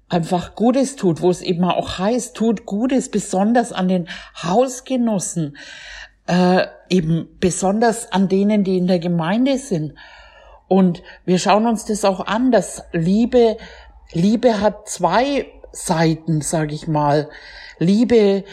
einfach 0.09 0.55
Gutes 0.55 0.97
tut, 0.97 1.21
wo 1.21 1.31
es 1.31 1.43
eben 1.43 1.65
auch 1.65 1.99
heißt, 1.99 2.37
tut 2.37 2.67
Gutes, 2.67 3.11
besonders 3.11 3.73
an 3.73 3.89
den 3.89 4.09
Hausgenossen, 4.43 5.57
äh, 6.27 6.67
eben 6.89 7.29
besonders 7.41 8.11
an 8.13 8.29
denen, 8.29 8.65
die 8.65 8.79
in 8.79 8.87
der 8.87 8.99
Gemeinde 8.99 9.59
sind. 9.59 9.95
Und 10.67 11.03
wir 11.25 11.39
schauen 11.39 11.67
uns 11.67 11.85
das 11.85 12.05
auch 12.05 12.27
an, 12.27 12.51
dass 12.51 12.85
Liebe, 12.93 13.57
Liebe 14.13 14.61
hat 14.61 14.89
zwei 14.89 15.47
Seiten, 15.73 16.41
sag 16.41 16.73
ich 16.73 16.89
mal. 16.89 17.29
Liebe 17.79 18.45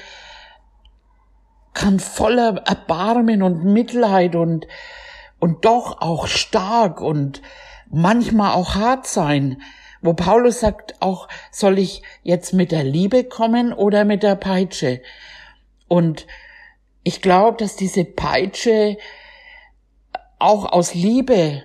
kann 1.74 2.00
voller 2.00 2.64
Erbarmen 2.66 3.42
und 3.42 3.66
Mitleid 3.66 4.36
und, 4.36 4.66
und 5.46 5.64
doch 5.64 6.02
auch 6.02 6.26
stark 6.26 7.02
und 7.02 7.44
manchmal 7.92 8.56
auch 8.56 8.74
hart 8.74 9.06
sein. 9.06 9.62
Wo 10.02 10.16
Paulus 10.16 10.62
sagt, 10.62 10.96
auch 11.02 11.28
soll 11.52 11.78
ich 11.78 12.02
jetzt 12.24 12.52
mit 12.52 12.72
der 12.72 12.84
Liebe 12.84 13.24
kommen 13.24 13.72
oder 13.72 14.06
mit 14.06 14.24
der 14.24 14.38
Peitsche? 14.38 15.04
Und 15.88 16.26
ich 17.04 17.22
glaube, 17.22 17.58
dass 17.58 17.76
diese 17.76 18.06
Peitsche 18.06 18.98
auch 20.40 20.72
aus 20.72 20.96
Liebe 20.96 21.64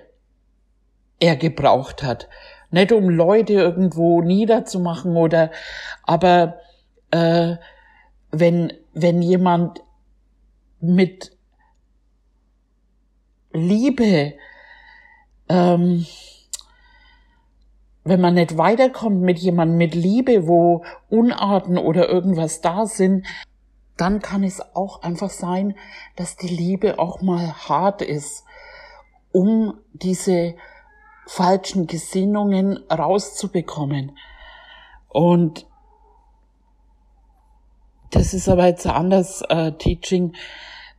er 1.19 1.35
gebraucht 1.35 2.03
hat. 2.03 2.29
Nicht 2.69 2.91
um 2.91 3.09
Leute 3.09 3.53
irgendwo 3.53 4.21
niederzumachen 4.21 5.17
oder, 5.17 5.49
aber 6.03 6.59
äh, 7.09 7.55
wenn, 8.29 8.73
wenn 8.93 9.23
jemand 9.23 9.81
mit 10.79 11.35
Liebe 13.53 14.33
ähm, 15.49 16.05
wenn 18.03 18.21
man 18.21 18.33
nicht 18.33 18.57
weiterkommt 18.57 19.21
mit 19.21 19.39
jemandem 19.39 19.77
mit 19.77 19.93
Liebe, 19.93 20.47
wo 20.47 20.83
Unarten 21.09 21.77
oder 21.77 22.09
irgendwas 22.09 22.61
da 22.61 22.85
sind, 22.85 23.27
dann 23.97 24.21
kann 24.21 24.43
es 24.43 24.61
auch 24.75 25.03
einfach 25.03 25.29
sein, 25.29 25.75
dass 26.15 26.35
die 26.35 26.47
Liebe 26.47 26.97
auch 26.97 27.21
mal 27.21 27.53
hart 27.67 28.01
ist, 28.01 28.45
um 29.31 29.75
diese 29.93 30.55
falschen 31.27 31.85
Gesinnungen 31.85 32.79
rauszubekommen. 32.89 34.17
Und 35.09 35.67
das 38.09 38.33
ist 38.33 38.49
aber 38.49 38.65
jetzt 38.65 38.87
ein 38.87 38.95
anderes 38.95 39.41
äh, 39.47 39.73
Teaching. 39.73 40.33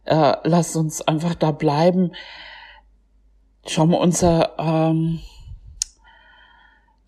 Äh, 0.05 0.37
lass 0.45 0.77
uns 0.77 1.03
einfach 1.03 1.35
da 1.35 1.53
bleiben. 1.53 2.13
Schauen 3.67 3.91
wir 3.91 4.01
unser 4.01 4.59
ähm, 4.59 5.21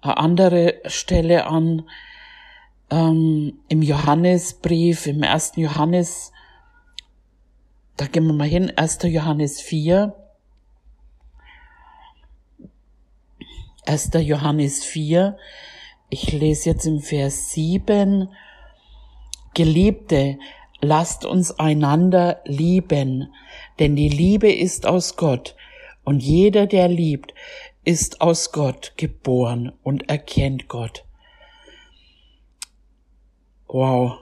eine 0.01 0.17
andere 0.19 0.81
Stelle 0.87 1.47
an 1.47 1.89
ähm, 2.91 3.59
im 3.69 3.83
Johannesbrief, 3.83 5.07
im 5.07 5.23
ersten 5.23 5.61
Johannes, 5.61 6.33
da 7.97 8.07
gehen 8.07 8.27
wir 8.27 8.33
mal 8.33 8.49
hin, 8.49 8.73
1. 8.77 8.99
Johannes 9.05 9.61
4. 9.61 10.15
1. 13.87 14.11
Johannes 14.15 14.85
4, 14.85 15.37
ich 16.09 16.33
lese 16.33 16.71
jetzt 16.71 16.87
im 16.87 17.01
Vers 17.01 17.51
7, 17.51 18.29
Geliebte, 19.53 20.39
lasst 20.85 21.25
uns 21.25 21.59
einander 21.59 22.41
lieben, 22.45 23.33
denn 23.79 23.97
die 23.97 24.09
Liebe 24.09 24.53
ist 24.53 24.87
aus 24.87 25.17
Gott, 25.17 25.57
und 26.05 26.23
jeder, 26.23 26.67
der 26.67 26.89
liebt, 26.89 27.35
ist 27.85 28.21
aus 28.21 28.53
Gott 28.53 28.93
geboren 28.97 29.73
und 29.83 30.09
erkennt 30.09 30.69
Gott. 30.69 31.05
Wow. 33.67 34.19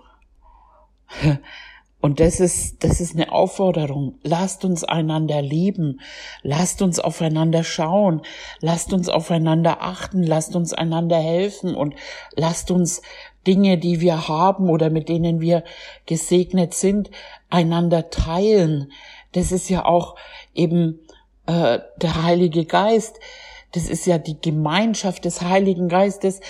Und 2.01 2.19
das 2.19 2.41
ist, 2.41 2.83
das 2.83 3.01
ist 3.01 3.15
eine 3.15 3.31
Aufforderung. 3.31 4.19
Lasst 4.25 4.65
uns 4.65 4.83
einander 4.83 5.41
lieben. 5.41 6.01
Lasst 6.43 6.83
uns 6.83 6.99
aufeinander 6.99 7.63
schauen. 7.63 8.23
Lasst 8.61 8.93
uns 8.93 9.09
aufeinander 9.09 9.83
achten. 9.83 10.25
Lasst 10.25 10.57
uns 10.57 10.73
einander 10.73 11.19
helfen 11.19 11.77
und 11.77 11.95
lasst 12.35 12.73
uns 12.73 13.03
Dinge, 13.47 13.79
die 13.79 14.01
wir 14.01 14.29
haben 14.29 14.69
oder 14.69 14.91
mit 14.91 15.09
denen 15.09 15.41
wir 15.41 15.65
gesegnet 16.07 16.75
sind, 16.75 17.11
einander 17.51 18.11
teilen. 18.11 18.93
Das 19.33 19.53
ist 19.53 19.69
ja 19.69 19.85
auch 19.85 20.17
eben 20.55 21.01
äh, 21.47 21.81
der 21.97 22.23
Heilige 22.23 22.65
Geist, 22.65 23.19
das 23.73 23.89
ist 23.89 24.07
ja 24.07 24.19
die 24.19 24.41
Gemeinschaft 24.41 25.25
des 25.25 25.41
Heiligen 25.41 25.89
Geistes. 25.89 26.41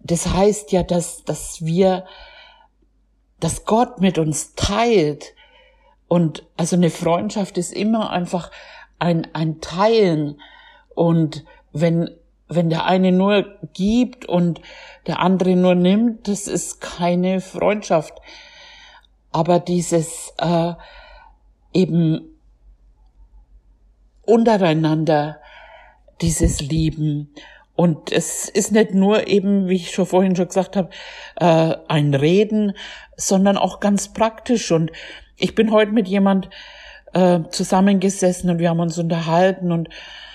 Das 0.00 0.32
heißt 0.32 0.72
ja, 0.72 0.82
dass, 0.82 1.24
dass 1.24 1.64
wir, 1.64 2.06
dass 3.40 3.64
Gott 3.64 4.00
mit 4.00 4.18
uns 4.18 4.54
teilt. 4.54 5.34
Und 6.08 6.46
also 6.56 6.76
eine 6.76 6.90
Freundschaft 6.90 7.58
ist 7.58 7.72
immer 7.72 8.10
einfach 8.10 8.50
ein, 8.98 9.26
ein 9.32 9.60
Teilen. 9.60 10.40
Und 10.94 11.44
wenn, 11.72 12.10
wenn 12.54 12.70
der 12.70 12.84
eine 12.84 13.12
nur 13.12 13.44
gibt 13.72 14.26
und 14.26 14.60
der 15.06 15.20
andere 15.20 15.56
nur 15.56 15.74
nimmt, 15.74 16.28
das 16.28 16.46
ist 16.46 16.80
keine 16.80 17.40
Freundschaft. 17.40 18.14
Aber 19.30 19.58
dieses 19.60 20.32
äh, 20.38 20.72
eben 21.72 22.32
untereinander 24.22 25.38
dieses 26.20 26.60
Lieben. 26.60 27.34
Und 27.74 28.12
es 28.12 28.48
ist 28.48 28.72
nicht 28.72 28.94
nur 28.94 29.26
eben, 29.26 29.68
wie 29.68 29.76
ich 29.76 29.90
schon 29.90 30.06
vorhin 30.06 30.36
schon 30.36 30.46
gesagt 30.46 30.76
habe, 30.76 30.90
äh, 31.36 31.74
ein 31.88 32.14
Reden, 32.14 32.74
sondern 33.16 33.56
auch 33.56 33.80
ganz 33.80 34.12
praktisch. 34.12 34.70
Und 34.70 34.92
ich 35.36 35.54
bin 35.54 35.72
heute 35.72 35.92
mit 35.92 36.06
jemand 36.06 36.48
äh, 37.12 37.40
zusammengesessen 37.50 38.50
und 38.50 38.58
wir 38.58 38.70
haben 38.70 38.80
uns 38.80 38.98
unterhalten 38.98 39.72
und 39.72 39.88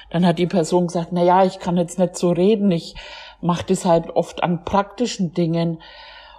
dann 0.10 0.26
hat 0.26 0.40
die 0.40 0.48
Person 0.48 0.88
gesagt, 0.88 1.10
na 1.12 1.24
ja, 1.24 1.44
ich 1.44 1.60
kann 1.60 1.78
jetzt 1.78 2.00
nicht 2.00 2.16
so 2.16 2.32
reden, 2.32 2.72
ich 2.72 2.96
mache 3.42 3.66
das 3.68 3.86
halt 3.86 4.10
oft 4.10 4.44
an 4.44 4.66
praktischen 4.66 5.34
Dingen. 5.34 5.82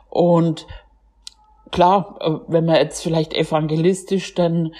Und 0.09 0.67
klar, 1.71 2.17
äh, 2.21 2.31
wenn 2.49 2.65
man 2.65 2.77
jetzt 2.77 3.03
vielleicht 3.03 3.35
evangelistisch, 3.35 4.35
dann, 4.35 4.75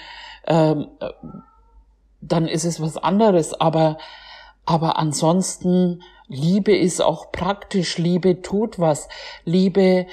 ähm, 0.47 0.87
äh, 0.99 1.11
dann 2.21 2.47
ist 2.47 2.65
es 2.65 2.81
was 2.81 2.97
anderes, 2.97 3.59
aber 3.59 3.97
aber 4.69 4.99
ansonsten, 4.99 6.03
Liebe 6.27 6.77
ist 6.77 7.01
auch 7.01 7.31
praktisch, 7.31 7.97
Liebe 7.97 8.43
tut 8.43 8.77
was, 8.77 9.09
Liebe 9.43 10.05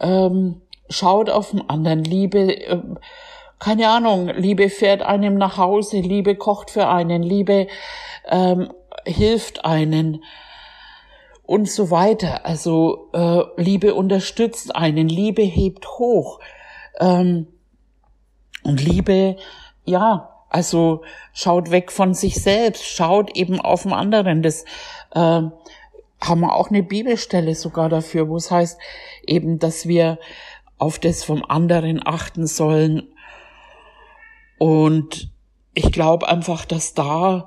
ähm, 0.00 0.62
schaut 0.88 1.30
auf 1.30 1.50
den 1.50 1.70
anderen, 1.70 2.02
Liebe, 2.02 2.56
äh, 2.66 2.82
keine 3.58 3.88
Ahnung, 3.88 4.28
Liebe 4.28 4.68
fährt 4.68 5.02
einem 5.02 5.36
nach 5.36 5.56
Hause, 5.56 5.98
Liebe 5.98 6.36
kocht 6.36 6.70
für 6.70 6.88
einen, 6.88 7.22
Liebe 7.22 7.68
ähm, 8.28 8.72
hilft 9.06 9.64
einen 9.64 10.22
und 11.44 11.68
so 11.68 11.90
weiter. 11.90 12.44
Also 12.44 13.10
äh, 13.12 13.42
Liebe 13.56 13.94
unterstützt 13.94 14.74
einen, 14.74 15.08
Liebe 15.08 15.42
hebt 15.42 15.86
hoch 15.98 16.40
ähm, 17.00 17.46
und 18.62 18.82
Liebe, 18.82 19.36
ja, 19.84 20.30
also 20.48 21.02
schaut 21.32 21.70
weg 21.70 21.90
von 21.90 22.14
sich 22.14 22.42
selbst, 22.42 22.84
schaut 22.84 23.36
eben 23.36 23.60
auf 23.60 23.82
den 23.82 23.92
anderen. 23.92 24.42
Das 24.42 24.64
äh, 25.12 25.18
haben 25.20 26.40
wir 26.40 26.54
auch 26.54 26.70
eine 26.70 26.82
Bibelstelle 26.82 27.54
sogar 27.54 27.88
dafür, 27.88 28.28
wo 28.28 28.36
es 28.36 28.50
heißt 28.50 28.78
eben, 29.26 29.58
dass 29.58 29.86
wir 29.86 30.18
auf 30.78 30.98
das 30.98 31.24
vom 31.24 31.44
anderen 31.44 32.00
achten 32.04 32.46
sollen. 32.46 33.13
Und 34.58 35.30
ich 35.74 35.92
glaube 35.92 36.28
einfach, 36.28 36.64
dass 36.64 36.94
da, 36.94 37.46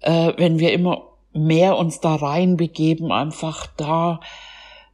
äh, 0.00 0.32
wenn 0.36 0.58
wir 0.58 0.72
immer 0.72 1.08
mehr 1.32 1.76
uns 1.76 2.00
da 2.00 2.14
reinbegeben, 2.14 3.12
einfach 3.12 3.66
da, 3.76 4.20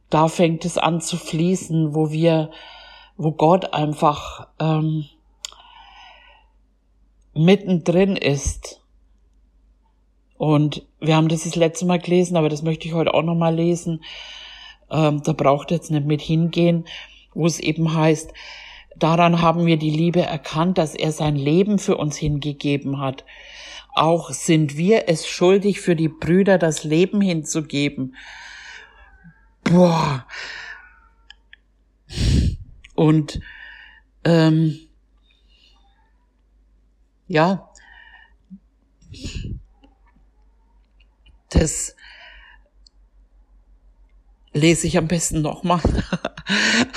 da 0.09 0.27
fängt 0.27 0.65
es 0.65 0.77
an 0.77 1.01
zu 1.01 1.17
fließen, 1.17 1.93
wo 1.93 2.11
wir, 2.11 2.51
wo 3.17 3.31
Gott 3.31 3.73
einfach 3.73 4.47
ähm, 4.59 5.05
mittendrin 7.33 8.15
ist. 8.15 8.81
Und 10.37 10.85
wir 10.99 11.15
haben 11.15 11.29
das 11.29 11.43
das 11.43 11.55
letzte 11.55 11.85
Mal 11.85 11.99
gelesen, 11.99 12.37
aber 12.37 12.49
das 12.49 12.61
möchte 12.61 12.87
ich 12.87 12.93
heute 12.93 13.13
auch 13.13 13.23
nochmal 13.23 13.55
lesen. 13.55 14.03
Ähm, 14.89 15.21
da 15.23 15.33
braucht 15.33 15.71
jetzt 15.71 15.91
nicht 15.91 16.05
mit 16.05 16.21
hingehen, 16.21 16.85
wo 17.33 17.45
es 17.45 17.59
eben 17.59 17.93
heißt, 17.93 18.33
daran 18.97 19.41
haben 19.41 19.65
wir 19.65 19.77
die 19.77 19.89
Liebe 19.89 20.21
erkannt, 20.21 20.77
dass 20.77 20.95
er 20.95 21.11
sein 21.11 21.35
Leben 21.35 21.79
für 21.79 21.97
uns 21.97 22.17
hingegeben 22.17 22.99
hat. 22.99 23.25
Auch 23.93 24.31
sind 24.31 24.77
wir 24.77 25.07
es 25.07 25.27
schuldig, 25.27 25.79
für 25.79 25.95
die 25.95 26.09
Brüder 26.09 26.57
das 26.57 26.83
Leben 26.83 27.21
hinzugeben. 27.21 28.15
Boah. 29.63 30.25
Und 32.93 33.39
ähm, 34.23 34.79
ja, 37.27 37.69
das 41.49 41.95
lese 44.53 44.87
ich 44.87 44.97
am 44.97 45.07
besten 45.07 45.41
nochmal. 45.41 45.81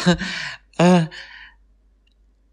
äh, 0.79 1.07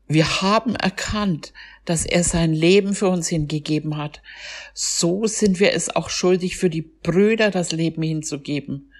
wir 0.07 0.41
haben 0.41 0.75
erkannt, 0.75 1.53
dass 1.83 2.05
er 2.05 2.23
sein 2.23 2.53
Leben 2.53 2.93
für 2.93 3.09
uns 3.09 3.27
hingegeben 3.27 3.97
hat. 3.97 4.21
So 4.73 5.25
sind 5.25 5.59
wir 5.59 5.73
es 5.73 5.95
auch 5.95 6.09
schuldig, 6.09 6.57
für 6.57 6.69
die 6.69 6.81
Brüder 6.81 7.51
das 7.51 7.71
Leben 7.71 8.03
hinzugeben. 8.03 8.91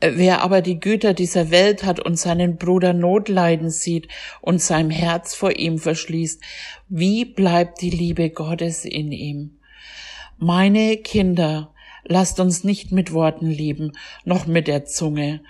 Wer 0.00 0.42
aber 0.42 0.60
die 0.60 0.80
Güter 0.80 1.14
dieser 1.14 1.50
Welt 1.50 1.84
hat 1.84 1.98
und 1.98 2.18
seinen 2.18 2.56
Bruder 2.56 2.92
Notleiden 2.92 3.70
sieht 3.70 4.08
und 4.42 4.60
sein 4.60 4.90
Herz 4.90 5.34
vor 5.34 5.56
ihm 5.56 5.78
verschließt, 5.78 6.42
wie 6.88 7.24
bleibt 7.24 7.80
die 7.80 7.90
Liebe 7.90 8.28
Gottes 8.28 8.84
in 8.84 9.12
ihm? 9.12 9.58
Meine 10.36 10.98
Kinder, 10.98 11.72
lasst 12.04 12.38
uns 12.38 12.64
nicht 12.64 12.92
mit 12.92 13.12
Worten 13.12 13.46
lieben, 13.46 13.92
noch 14.24 14.46
mit 14.46 14.68
der 14.68 14.84
Zunge, 14.84 15.42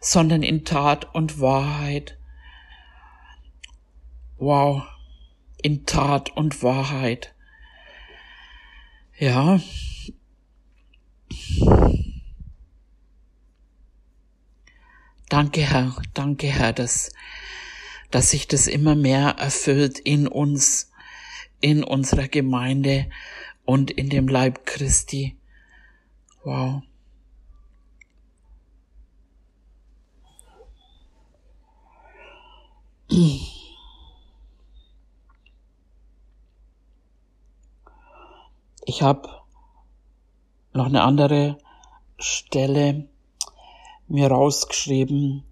sondern 0.00 0.42
in 0.44 0.64
Tat 0.64 1.12
und 1.14 1.40
Wahrheit. 1.40 2.16
Wow, 4.38 4.82
in 5.62 5.86
Tat 5.86 6.36
und 6.36 6.62
Wahrheit. 6.62 7.34
Ja. 9.18 9.60
Danke, 15.30 15.62
Herr, 15.62 15.96
danke, 16.12 16.48
Herr, 16.48 16.74
dass, 16.74 17.10
dass 18.10 18.30
sich 18.30 18.46
das 18.46 18.66
immer 18.66 18.94
mehr 18.94 19.36
erfüllt 19.38 19.98
in 19.98 20.28
uns, 20.28 20.92
in 21.60 21.82
unserer 21.82 22.28
Gemeinde 22.28 23.08
und 23.64 23.90
in 23.90 24.10
dem 24.10 24.28
Leib 24.28 24.66
Christi. 24.66 25.38
Wow. 26.44 26.82
Ich 38.88 39.02
habe 39.02 39.28
noch 40.72 40.86
eine 40.86 41.02
andere 41.02 41.58
Stelle 42.18 43.08
mir 44.06 44.30
rausgeschrieben. 44.30 45.42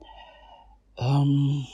Ähm, 0.96 1.66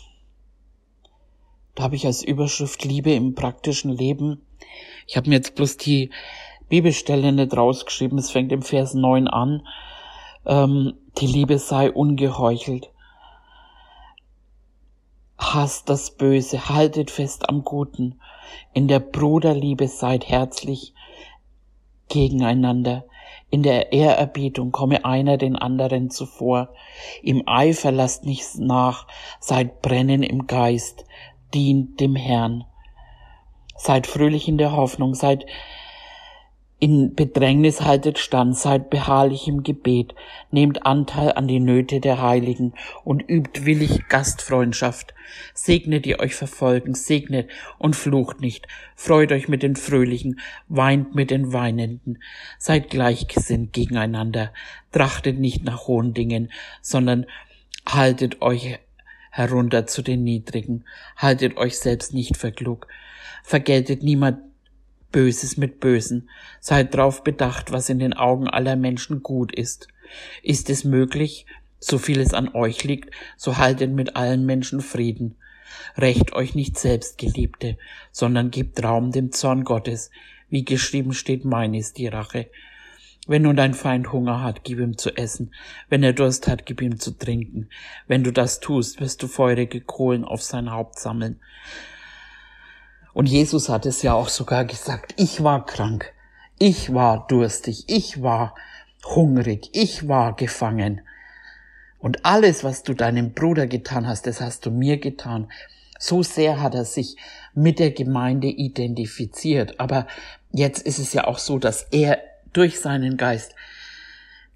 da 1.75 1.83
habe 1.83 1.97
ich 1.97 2.07
als 2.07 2.23
Überschrift 2.23 2.83
Liebe 2.85 3.13
im 3.13 3.35
praktischen 3.35 3.93
Leben. 3.93 4.41
Ich 5.07 5.19
habe 5.19 5.29
mir 5.29 5.37
jetzt 5.37 5.55
bloß 5.55 5.77
die 5.77 6.11
Bibelstelle 6.71 7.31
nicht 7.31 7.55
rausgeschrieben. 7.55 8.17
Es 8.17 8.31
fängt 8.31 8.53
im 8.53 8.63
Vers 8.63 8.95
9 8.95 9.29
an. 9.29 9.69
Ähm, 10.47 10.95
die 11.19 11.27
Liebe 11.27 11.59
sei 11.59 11.93
ungeheuchelt. 11.93 12.91
Hasst 15.37 15.91
das 15.91 16.17
Böse, 16.17 16.71
haltet 16.71 17.11
fest 17.11 17.51
am 17.51 17.65
Guten. 17.65 18.19
In 18.73 18.89
der 18.89 19.01
Bruderliebe 19.01 19.89
seid 19.89 20.27
herzlich 20.27 20.95
gegeneinander. 22.11 23.07
In 23.49 23.63
der 23.63 23.93
Ehrerbietung 23.93 24.71
komme 24.71 25.05
einer 25.05 25.39
den 25.39 25.57
anderen 25.57 26.11
zuvor. 26.11 26.69
Im 27.23 27.49
Eifer 27.49 27.91
lasst 27.91 28.25
nichts 28.25 28.59
nach, 28.59 29.07
seid 29.41 29.81
brennen 29.81 30.23
im 30.23 30.47
Geist, 30.47 31.07
dient 31.55 31.99
dem 31.99 32.15
Herrn. 32.15 32.65
Seid 33.77 34.07
fröhlich 34.07 34.47
in 34.47 34.59
der 34.59 34.73
Hoffnung, 34.73 35.15
seid 35.15 35.47
in 36.81 37.15
Bedrängnis 37.15 37.83
haltet 37.83 38.19
stand, 38.19 38.57
seid 38.57 38.89
beharrlich 38.89 39.47
im 39.47 39.63
Gebet, 39.63 40.15
nehmt 40.51 40.87
Anteil 40.87 41.33
an 41.33 41.47
die 41.47 41.61
Nöte 41.61 42.01
der 42.01 42.23
Heiligen 42.23 42.73
und 43.05 43.23
übt 43.29 43.67
willig 43.67 44.09
Gastfreundschaft. 44.09 45.13
Segnet, 45.53 46.07
die 46.07 46.19
euch 46.19 46.35
verfolgen, 46.35 46.95
segnet 46.95 47.51
und 47.79 47.97
flucht 47.97 48.41
nicht, 48.41 48.67
freut 48.97 49.31
euch 49.31 49.47
mit 49.47 49.63
den 49.63 49.77
Fröhlichen, 49.77 50.41
weint 50.69 51.15
mit 51.15 51.31
den 51.31 51.53
Weinenden, 51.53 52.19
seid 52.59 52.89
gleichgesinnt 52.89 53.75
gegeneinander, 53.75 54.51
trachtet 54.91 55.39
nicht 55.39 55.65
nach 55.65 55.87
hohen 55.87 56.15
Dingen, 56.15 56.51
sondern 56.81 57.27
haltet 57.87 58.41
euch 58.41 58.79
herunter 59.31 59.87
zu 59.87 60.01
den 60.01 60.25
Niedrigen, 60.25 60.85
haltet 61.17 61.59
euch 61.59 61.79
selbst 61.79 62.15
nicht 62.15 62.39
für 62.39 62.53
klug, 62.53 62.89
vergeltet 63.45 64.03
niemand 64.03 64.50
Böses 65.13 65.57
mit 65.57 65.81
Bösen. 65.81 66.29
Seid 66.61 66.95
drauf 66.95 67.25
bedacht, 67.25 67.73
was 67.73 67.89
in 67.89 67.99
den 67.99 68.13
Augen 68.13 68.49
aller 68.49 68.77
Menschen 68.77 69.23
gut 69.23 69.55
ist. 69.55 69.89
Ist 70.43 70.71
es 70.71 70.85
möglich, 70.85 71.47
so 71.79 71.99
viel 71.99 72.21
es 72.21 72.35
an 72.35 72.55
euch 72.55 72.85
liegt, 72.85 73.15
so 73.37 73.57
haltet 73.57 73.91
mit 73.91 74.17
allen 74.17 74.45
Menschen 74.45 74.81
Frieden. 74.81 75.37
Rächt 75.97 76.33
euch 76.33 76.55
nicht 76.55 76.79
selbst, 76.79 77.19
Geliebte, 77.19 77.79
sondern 78.13 78.51
gebt 78.51 78.83
Raum 78.83 79.13
dem 79.13 79.33
Zorn 79.33 79.65
Gottes. 79.65 80.11
Wie 80.49 80.65
geschrieben 80.65 81.13
steht, 81.15 81.45
mein 81.45 81.75
ist 81.75 81.99
die 81.99 82.09
Rache. 82.09 82.49
Wenn 83.27 83.43
nun 83.43 83.57
dein 83.57 83.75
Feind 83.75 84.13
Hunger 84.13 84.43
hat, 84.43 84.65
gib 84.65 84.81
ihm 84.81 84.99
zu 84.99 85.17
essen. 85.17 85.55
Wenn 85.89 86.03
er 86.03 86.13
Durst 86.13 86.49
hat, 86.49 86.67
gib 86.67 86.81
ihm 86.83 86.99
zu 86.99 87.13
trinken. 87.13 87.69
Wenn 88.09 88.25
du 88.25 88.33
das 88.33 88.61
tust, 88.61 89.01
wirst 89.01 89.23
du 89.23 89.29
feurige 89.29 89.81
Kohlen 89.81 90.25
auf 90.25 90.43
sein 90.43 90.71
Haupt 90.73 90.99
sammeln. 90.99 91.39
Und 93.13 93.27
Jesus 93.27 93.69
hat 93.69 93.87
es 93.87 94.03
ja 94.03 94.15
auch 94.15 94.29
sogar 94.29 94.65
gesagt, 94.65 95.15
ich 95.17 95.43
war 95.43 95.67
krank, 95.67 96.13
ich 96.59 96.95
war 96.95 97.27
durstig, 97.27 97.85
ich 97.89 98.23
war 98.23 98.55
hungrig, 99.05 99.71
ich 99.73 100.09
war 100.09 100.37
gefangen. 100.37 101.01
Und 101.99 102.25
alles, 102.25 102.65
was 102.65 102.83
du 102.83 102.95
deinem 102.95 103.33
Bruder 103.33 103.67
getan 103.67 104.07
hast, 104.07 104.27
das 104.27 104.41
hast 104.41 104.65
du 104.65 104.71
mir 104.71 104.99
getan. 104.99 105.51
So 105.99 106.23
sehr 106.23 106.63
hat 106.63 106.75
er 106.75 106.87
sich 106.87 107.17
mit 107.55 107.79
der 107.79 107.91
Gemeinde 107.91 108.49
identifiziert. 108.49 109.79
Aber 109.79 110.07
jetzt 110.51 110.83
ist 110.87 110.99
es 110.99 111.13
ja 111.13 111.27
auch 111.27 111.39
so, 111.39 111.59
dass 111.59 111.83
er 111.91 112.19
durch 112.53 112.81
seinen 112.81 113.17
Geist 113.17 113.55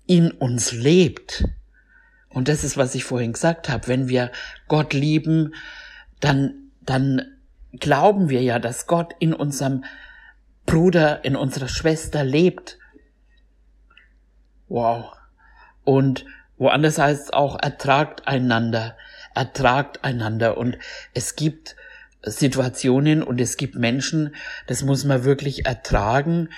in 0.06 0.30
uns 0.30 0.72
lebt. 0.72 1.44
Und 2.30 2.48
das 2.48 2.64
ist, 2.64 2.76
was 2.76 2.94
ich 2.94 3.04
vorhin 3.04 3.34
gesagt 3.34 3.68
habe. 3.68 3.88
Wenn 3.88 4.08
wir 4.08 4.32
Gott 4.68 4.94
lieben, 4.94 5.54
dann, 6.20 6.70
dann 6.80 7.33
glauben 7.80 8.28
wir 8.28 8.42
ja, 8.42 8.58
dass 8.58 8.86
Gott 8.86 9.14
in 9.18 9.34
unserem 9.34 9.84
Bruder, 10.66 11.24
in 11.24 11.36
unserer 11.36 11.68
Schwester 11.68 12.24
lebt. 12.24 12.78
Wow. 14.68 15.12
Und 15.84 16.24
woanders 16.56 16.98
heißt 16.98 17.24
es 17.24 17.32
auch, 17.32 17.60
ertragt 17.60 18.26
einander, 18.26 18.96
ertragt 19.34 20.04
einander. 20.04 20.56
Und 20.56 20.78
es 21.12 21.36
gibt 21.36 21.76
Situationen 22.22 23.22
und 23.22 23.40
es 23.40 23.56
gibt 23.56 23.74
Menschen, 23.74 24.34
das 24.66 24.82
muss 24.82 25.04
man 25.04 25.24
wirklich 25.24 25.66
ertragen. 25.66 26.48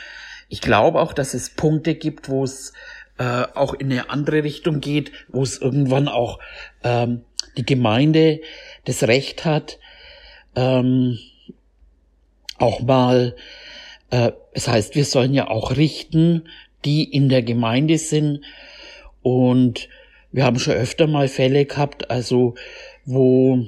Ich 0.48 0.60
glaube 0.60 1.00
auch, 1.00 1.12
dass 1.12 1.34
es 1.34 1.50
Punkte 1.50 1.94
gibt, 1.94 2.28
wo 2.28 2.44
es 2.44 2.72
äh, 3.18 3.42
auch 3.54 3.74
in 3.74 3.90
eine 3.90 4.10
andere 4.10 4.44
Richtung 4.44 4.80
geht, 4.80 5.10
wo 5.28 5.42
es 5.42 5.58
irgendwann 5.58 6.06
auch 6.06 6.38
ähm, 6.84 7.24
die 7.56 7.66
Gemeinde 7.66 8.40
das 8.84 9.02
Recht 9.04 9.44
hat, 9.44 9.78
ähm, 10.56 11.18
auch 12.58 12.80
mal, 12.80 13.36
äh, 14.10 14.32
es 14.52 14.66
heißt, 14.66 14.94
wir 14.94 15.04
sollen 15.04 15.34
ja 15.34 15.48
auch 15.48 15.76
richten, 15.76 16.48
die 16.84 17.04
in 17.04 17.28
der 17.28 17.42
Gemeinde 17.42 17.98
sind. 17.98 18.40
Und 19.22 19.88
wir 20.32 20.44
haben 20.44 20.58
schon 20.58 20.74
öfter 20.74 21.06
mal 21.06 21.28
Fälle 21.28 21.66
gehabt, 21.66 22.10
also 22.10 22.54
wo, 23.04 23.64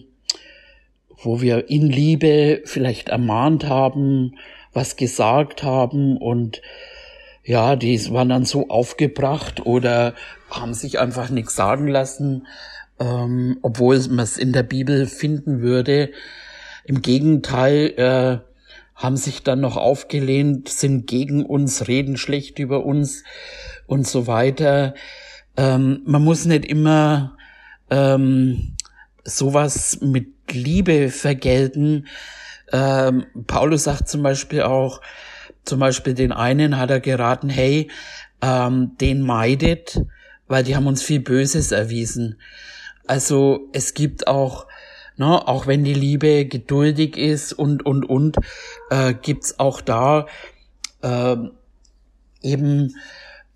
wo 1.17 1.41
wir 1.41 1.71
in 1.71 1.89
Liebe 1.89 2.63
vielleicht 2.65 3.09
ermahnt 3.09 3.65
haben, 3.65 4.37
was 4.73 4.97
gesagt 4.97 5.63
haben 5.63 6.17
und 6.17 6.63
ja, 7.43 7.77
die 7.77 7.99
waren 8.13 8.29
dann 8.29 8.45
so 8.45 8.69
aufgebracht 8.69 9.65
oder 9.65 10.15
haben 10.51 10.75
sich 10.75 10.99
einfach 10.99 11.31
nichts 11.31 11.57
sagen 11.57 11.89
lassen, 11.89 12.47
ähm, 13.01 13.59
obwohl 13.63 13.99
man 14.09 14.21
es 14.21 14.37
in 14.37 14.53
der 14.53 14.65
Bibel 14.65 15.07
finden 15.07 15.63
würde, 15.63 16.11
im 16.89 17.03
Gegenteil, 17.03 17.93
äh, 17.97 18.39
haben 18.95 19.17
sich 19.17 19.43
dann 19.43 19.61
noch 19.61 19.77
aufgelehnt, 19.77 20.71
sind 20.71 21.07
gegen 21.07 21.45
uns, 21.45 21.87
reden 21.87 22.17
schlecht 22.17 22.59
über 22.59 22.85
uns 22.85 23.25
und 23.87 24.07
so 24.09 24.27
weiter. 24.27 24.95
Ähm, 25.57 26.01
man 26.07 26.25
muss 26.25 26.47
nicht 26.47 26.65
immer 26.65 27.37
ähm, 27.91 28.75
sowas 29.23 29.99
mit 30.01 30.29
Liebe 30.51 31.11
vergelten. 31.11 32.07
Ähm, 32.73 33.27
Paulus 33.47 33.85
sagt 33.85 34.09
zum 34.09 34.23
Beispiel 34.23 34.63
auch, 34.63 35.03
zum 35.65 35.81
Beispiel 35.81 36.15
den 36.15 36.33
einen 36.33 36.79
hat 36.79 36.91
er 36.91 37.01
geraten, 37.01 37.51
hey, 37.51 37.91
ähm, 38.41 38.97
den 38.99 39.21
meidet, 39.21 40.01
weil 40.47 40.65
die 40.65 40.75
haben 40.75 40.87
uns 40.87 41.03
viel 41.03 41.21
Böses 41.21 41.71
erwiesen. 41.71 42.41
Also 43.07 43.69
es 43.75 43.93
gibt 43.93 44.27
auch 44.27 44.67
Ne? 45.19 45.47
Auch 45.47 45.67
wenn 45.67 45.85
die 45.85 45.95
Liebe 45.95 46.47
geduldig 46.47 47.17
ist 47.17 47.53
und, 47.53 47.85
und, 47.85 48.05
und, 48.05 48.37
äh, 48.91 49.15
gibt's 49.15 49.59
auch 49.59 49.81
da 49.81 50.27
äh, 51.03 51.37
eben 52.43 52.95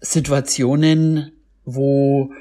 Situationen, 0.01 1.33
wo, 1.65 2.33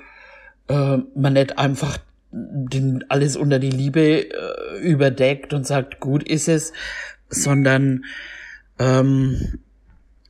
äh, 0.72 0.98
man 1.16 1.34
nicht 1.34 1.58
einfach 1.58 1.98
den, 2.32 3.04
alles 3.10 3.36
unter 3.36 3.60
die 3.60 3.72
Liebe 3.72 4.30
äh, 4.30 4.80
überdeckt 4.80 5.54
und 5.54 5.68
sagt, 5.68 6.00
gut 6.00 6.24
ist 6.24 6.48
es, 6.48 6.72
sondern 7.30 8.06
ähm, 8.80 9.60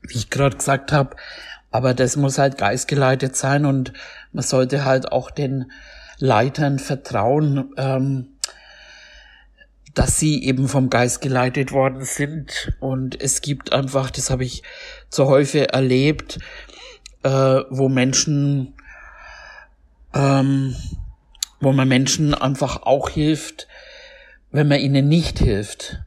wie 0.02 0.18
ich 0.18 0.30
gerade 0.30 0.58
gesagt 0.58 0.92
habe, 0.92 1.16
aber 1.70 1.94
das 1.94 2.18
muss 2.18 2.40
halt 2.40 2.58
geistgeleitet 2.58 3.36
sein 3.36 3.66
und 3.66 3.94
man 4.34 4.44
sollte 4.44 4.84
halt 4.84 5.12
auch 5.12 5.30
den 5.30 5.72
Leitern 6.18 6.80
vertrauen, 6.80 7.74
ähm, 7.78 8.28
dass 9.94 10.20
sie 10.20 10.44
eben 10.44 10.68
vom 10.68 10.90
Geist 10.90 11.22
geleitet 11.22 11.72
worden 11.72 12.04
sind. 12.04 12.74
Und 12.80 13.20
es 13.22 13.42
gibt 13.42 13.74
einfach, 13.74 14.10
das 14.12 14.30
habe 14.30 14.44
ich 14.44 14.64
zu 15.10 15.28
häufig 15.28 15.74
erlebt, 15.74 16.40
äh, 17.24 17.30
wo 17.70 17.90
Menschen, 17.90 18.74
ähm, 20.14 20.76
wo 21.60 21.72
man 21.72 21.88
Menschen 21.88 22.34
einfach 22.34 22.84
auch 22.84 23.10
hilft, 23.10 23.68
wenn 24.52 24.68
man 24.68 24.80
ihnen 24.80 25.08
nicht 25.08 25.40
hilft. 25.40 26.00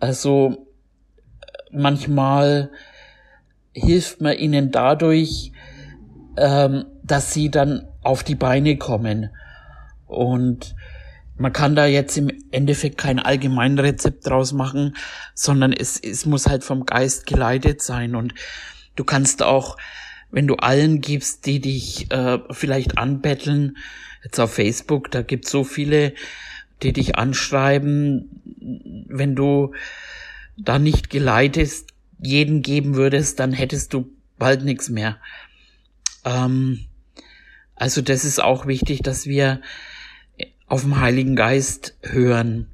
Also 0.00 0.66
manchmal 1.70 2.70
hilft 3.72 4.20
man 4.20 4.36
ihnen 4.36 4.70
dadurch, 4.70 5.52
ähm, 6.36 6.84
dass 7.02 7.32
sie 7.32 7.50
dann 7.50 7.86
auf 8.02 8.22
die 8.22 8.34
Beine 8.34 8.76
kommen. 8.76 9.30
Und 10.06 10.74
man 11.38 11.52
kann 11.52 11.76
da 11.76 11.86
jetzt 11.86 12.16
im 12.18 12.30
Endeffekt 12.50 12.98
kein 12.98 13.18
allgemein 13.18 13.78
Rezept 13.78 14.26
draus 14.26 14.52
machen, 14.52 14.96
sondern 15.34 15.72
es, 15.72 15.98
es 15.98 16.26
muss 16.26 16.46
halt 16.46 16.64
vom 16.64 16.84
Geist 16.84 17.26
geleitet 17.26 17.80
sein. 17.80 18.16
Und 18.16 18.34
du 18.96 19.04
kannst 19.04 19.42
auch, 19.42 19.76
wenn 20.30 20.46
du 20.46 20.56
allen 20.56 21.00
gibst, 21.00 21.46
die 21.46 21.60
dich 21.60 22.10
äh, 22.10 22.38
vielleicht 22.50 22.98
anbetteln, 22.98 23.76
jetzt 24.24 24.40
auf 24.40 24.54
Facebook, 24.54 25.10
da 25.10 25.22
gibt 25.22 25.48
so 25.48 25.62
viele, 25.62 26.12
die 26.82 26.92
dich 26.92 27.16
anschreiben, 27.16 28.42
wenn 29.08 29.36
du 29.36 29.72
da 30.56 30.78
nicht 30.78 31.08
geleitest, 31.08 31.90
jeden 32.20 32.62
geben 32.62 32.96
würdest, 32.96 33.38
dann 33.38 33.52
hättest 33.52 33.94
du 33.94 34.10
bald 34.38 34.64
nichts 34.64 34.88
mehr. 34.88 35.18
Ähm, 36.24 36.86
also 37.76 38.02
das 38.02 38.24
ist 38.24 38.42
auch 38.42 38.66
wichtig, 38.66 39.02
dass 39.02 39.26
wir 39.26 39.60
auf 40.68 40.82
den 40.82 41.00
Heiligen 41.00 41.36
Geist 41.36 41.96
hören. 42.02 42.68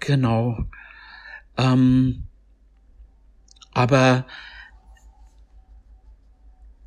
Genau. 0.00 0.64
Ähm, 1.56 2.24
aber 3.72 4.26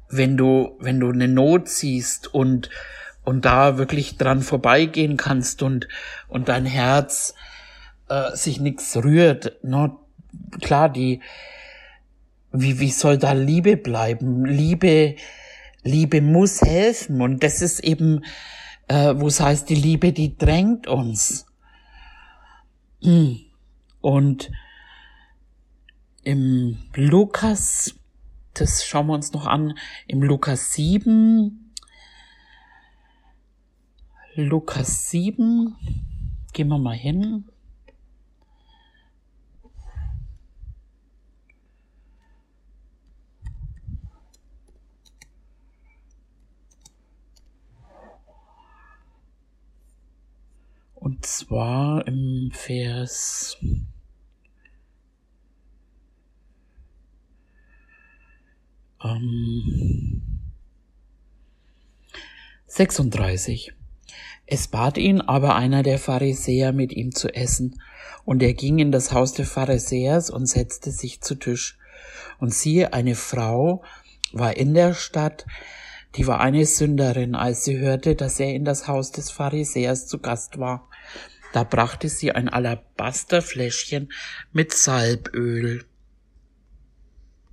wenn 0.09 0.37
du, 0.37 0.77
wenn 0.79 0.99
du 0.99 1.09
eine 1.09 1.27
Not 1.27 1.69
siehst 1.69 2.33
und, 2.33 2.69
und 3.23 3.45
da 3.45 3.77
wirklich 3.77 4.17
dran 4.17 4.41
vorbeigehen 4.41 5.17
kannst 5.17 5.63
und, 5.63 5.87
und 6.27 6.49
dein 6.49 6.65
Herz 6.65 7.33
äh, 8.09 8.35
sich 8.35 8.59
nichts 8.59 8.95
rührt, 8.97 9.63
ne? 9.63 9.95
klar, 10.61 10.89
die, 10.89 11.21
wie, 12.51 12.79
wie 12.79 12.91
soll 12.91 13.17
da 13.17 13.31
Liebe 13.31 13.77
bleiben? 13.77 14.45
Liebe, 14.45 15.15
Liebe 15.83 16.21
muss 16.21 16.61
helfen 16.61 17.21
und 17.21 17.43
das 17.43 17.61
ist 17.61 17.79
eben, 17.79 18.23
äh, 18.91 19.17
wo 19.21 19.27
es 19.27 19.39
heißt, 19.39 19.69
die 19.69 19.75
Liebe, 19.75 20.11
die 20.11 20.37
drängt 20.37 20.85
uns. 20.87 21.45
Hm. 23.01 23.39
Und 24.01 24.51
im 26.23 26.77
Lukas, 26.93 27.95
das 28.53 28.85
schauen 28.85 29.07
wir 29.07 29.13
uns 29.13 29.31
noch 29.31 29.47
an, 29.47 29.77
im 30.07 30.21
Lukas 30.21 30.73
7, 30.73 31.73
Lukas 34.35 35.09
7, 35.09 35.75
gehen 36.51 36.67
wir 36.67 36.77
mal 36.77 36.95
hin. 36.95 37.49
Und 51.31 51.47
zwar 51.47 52.07
im 52.07 52.51
Vers 52.51 53.57
ähm, 59.01 60.21
36. 62.67 63.71
Es 64.45 64.67
bat 64.67 64.97
ihn 64.97 65.21
aber 65.21 65.55
einer 65.55 65.83
der 65.83 65.99
Pharisäer 65.99 66.73
mit 66.73 66.91
ihm 66.91 67.15
zu 67.15 67.33
essen, 67.33 67.81
und 68.25 68.43
er 68.43 68.53
ging 68.53 68.79
in 68.79 68.91
das 68.91 69.13
Haus 69.13 69.31
des 69.31 69.49
Pharisäers 69.49 70.31
und 70.31 70.47
setzte 70.47 70.91
sich 70.91 71.21
zu 71.21 71.35
Tisch. 71.35 71.77
Und 72.39 72.53
siehe, 72.53 72.91
eine 72.91 73.15
Frau 73.15 73.83
war 74.33 74.57
in 74.57 74.73
der 74.73 74.93
Stadt, 74.93 75.45
die 76.15 76.27
war 76.27 76.41
eine 76.41 76.65
Sünderin, 76.65 77.35
als 77.35 77.63
sie 77.63 77.79
hörte, 77.79 78.15
dass 78.15 78.37
er 78.37 78.53
in 78.53 78.65
das 78.65 78.89
Haus 78.89 79.13
des 79.13 79.31
Pharisäers 79.31 80.07
zu 80.07 80.19
Gast 80.19 80.59
war. 80.59 80.89
Da 81.53 81.63
brachte 81.63 82.09
sie 82.09 82.31
ein 82.31 82.49
Alabasterfläschchen 82.49 84.11
mit 84.53 84.73
Salböl. 84.73 85.83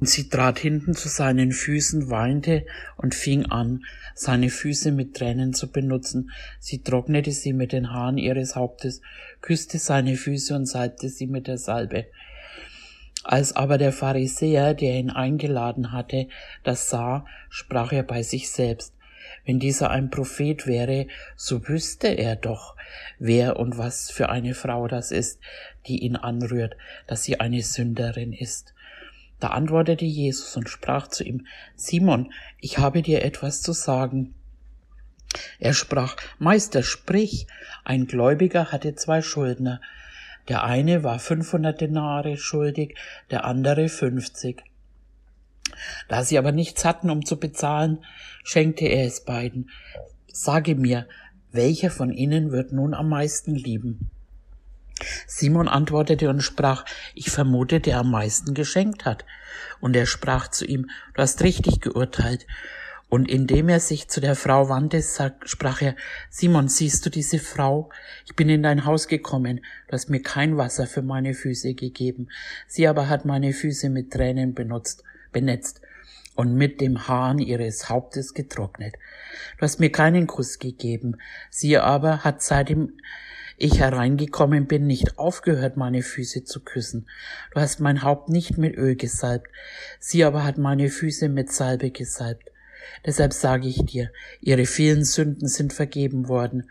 Und 0.01 0.09
sie 0.09 0.29
trat 0.29 0.61
hinten 0.61 0.95
zu 0.95 1.09
seinen 1.09 1.51
Füßen, 1.51 2.09
weinte 2.09 2.65
und 2.97 3.17
fing 3.17 3.47
an, 3.47 3.85
seine 4.15 4.49
Füße 4.49 4.93
mit 4.93 5.15
Tränen 5.15 5.55
zu 5.55 5.73
benutzen. 5.73 6.31
Sie 6.61 6.83
trocknete 6.83 7.33
sie 7.33 7.53
mit 7.53 7.73
den 7.73 7.93
Haaren 7.93 8.17
ihres 8.17 8.55
Hauptes, 8.55 9.01
küsste 9.41 9.79
seine 9.79 10.17
Füße 10.17 10.55
und 10.55 10.67
salbte 10.67 11.09
sie 11.09 11.27
mit 11.27 11.49
der 11.49 11.59
Salbe. 11.59 12.07
Als 13.25 13.57
aber 13.57 13.77
der 13.77 13.93
Pharisäer, 13.93 14.75
der 14.75 14.95
ihn 14.95 15.11
eingeladen 15.11 15.93
hatte, 15.93 16.29
das 16.63 16.89
sah, 16.89 17.27
sprach 17.51 17.93
er 17.93 18.05
bei 18.05 18.23
sich 18.23 18.51
selbst, 18.51 18.95
wenn 19.45 19.59
dieser 19.59 19.91
ein 19.91 20.11
Prophet 20.11 20.67
wäre, 20.67 21.07
so 21.37 21.69
wüsste 21.69 22.09
er 22.09 22.37
doch, 22.37 22.77
wer 23.19 23.59
und 23.59 23.79
was 23.79 24.11
für 24.11 24.29
eine 24.29 24.55
Frau 24.55 24.89
das 24.89 25.11
ist, 25.11 25.41
die 25.87 26.05
ihn 26.05 26.17
anrührt, 26.17 26.77
dass 27.07 27.25
sie 27.25 27.41
eine 27.41 27.63
Sünderin 27.63 28.33
ist. 28.33 28.75
Da 29.41 29.49
antwortete 29.49 30.05
Jesus 30.05 30.57
und 30.57 30.69
sprach 30.69 31.09
zu 31.09 31.25
ihm, 31.25 31.47
Simon, 31.77 32.33
ich 32.59 32.79
habe 32.79 33.03
dir 33.03 33.25
etwas 33.25 33.63
zu 33.63 33.73
sagen. 33.73 34.35
Er 35.59 35.75
sprach, 35.75 36.17
Meister, 36.39 36.83
sprich. 36.83 37.47
Ein 37.85 38.07
Gläubiger 38.07 38.73
hatte 38.73 38.95
zwei 38.95 39.23
Schuldner. 39.23 39.81
Der 40.49 40.65
eine 40.65 41.05
war 41.05 41.19
500 41.19 41.81
Denare 41.81 42.37
schuldig, 42.37 42.97
der 43.31 43.45
andere 43.45 43.89
50. 43.89 44.65
Da 46.09 46.25
sie 46.25 46.39
aber 46.39 46.53
nichts 46.53 46.85
hatten, 46.85 47.11
um 47.11 47.25
zu 47.25 47.39
bezahlen, 47.39 48.05
schenkte 48.45 48.87
er 48.87 49.07
es 49.07 49.25
beiden. 49.25 49.71
Sage 50.33 50.75
mir, 50.75 51.07
welcher 51.53 51.91
von 51.91 52.13
ihnen 52.13 52.53
wird 52.53 52.73
nun 52.73 52.95
am 52.95 53.09
meisten 53.09 53.55
lieben? 53.55 54.11
Simon 55.27 55.69
antwortete 55.69 56.29
und 56.29 56.43
sprach, 56.43 56.85
ich 57.15 57.31
vermute, 57.31 57.81
der 57.81 57.99
am 57.99 58.11
meisten 58.11 58.55
geschenkt 58.55 59.05
hat. 59.05 59.25
Und 59.81 59.97
er 59.97 60.07
sprach 60.07 60.49
zu 60.49 60.65
ihm, 60.65 60.91
du 61.15 61.23
hast 61.23 61.43
richtig 61.43 61.81
geurteilt. 61.81 62.47
Und 63.09 63.31
indem 63.31 63.71
er 63.71 63.81
sich 63.81 64.09
zu 64.09 64.21
der 64.21 64.35
Frau 64.35 64.69
wandte, 64.69 65.03
sprach 65.45 65.81
er, 65.81 65.97
Simon, 66.29 66.69
siehst 66.69 67.07
du 67.07 67.11
diese 67.11 67.39
Frau? 67.39 67.91
Ich 68.27 68.37
bin 68.37 68.51
in 68.51 68.63
dein 68.63 68.85
Haus 68.85 69.09
gekommen, 69.09 69.61
du 69.87 69.93
hast 69.93 70.11
mir 70.11 70.21
kein 70.21 70.59
Wasser 70.59 70.87
für 70.87 71.01
meine 71.01 71.33
Füße 71.33 71.73
gegeben. 71.73 72.29
Sie 72.67 72.87
aber 72.87 73.09
hat 73.09 73.25
meine 73.25 73.55
Füße 73.55 73.89
mit 73.89 74.13
Tränen 74.13 74.53
benutzt, 74.53 75.05
benetzt 75.33 75.81
und 76.35 76.55
mit 76.55 76.81
dem 76.81 77.09
Hahn 77.09 77.39
ihres 77.39 77.89
Hauptes 77.89 78.35
getrocknet. 78.35 78.95
Du 79.57 79.63
hast 79.63 79.81
mir 79.81 79.91
keinen 79.91 80.27
Kuss 80.27 80.59
gegeben. 80.59 81.17
Sie 81.51 81.77
aber 81.79 82.25
hat 82.25 82.43
seitdem 82.43 82.93
ich 83.57 83.81
hereingekommen 83.81 84.67
bin, 84.67 84.87
nicht 84.87 85.19
aufgehört, 85.19 85.77
meine 85.77 86.03
Füße 86.03 86.45
zu 86.45 86.61
küssen. 86.61 87.09
Du 87.53 87.61
hast 87.61 87.81
mein 87.81 88.03
Haupt 88.03 88.29
nicht 88.29 88.57
mit 88.57 88.77
Öl 88.77 88.95
gesalbt. 88.95 89.49
Sie 89.99 90.23
aber 90.23 90.45
hat 90.45 90.59
meine 90.59 90.91
Füße 90.91 91.29
mit 91.29 91.53
Salbe 91.53 91.91
gesalbt. 91.91 92.53
Deshalb 93.05 93.33
sage 93.33 93.67
ich 93.67 93.85
dir, 93.85 94.13
ihre 94.41 94.65
vielen 94.65 95.05
Sünden 95.05 95.49
sind 95.49 95.73
vergeben 95.73 96.29
worden. 96.29 96.71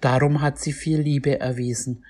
Darum 0.00 0.40
hat 0.40 0.58
sie 0.58 0.72
viel 0.72 1.00
Liebe 1.00 1.38
erwiesen. 1.40 2.06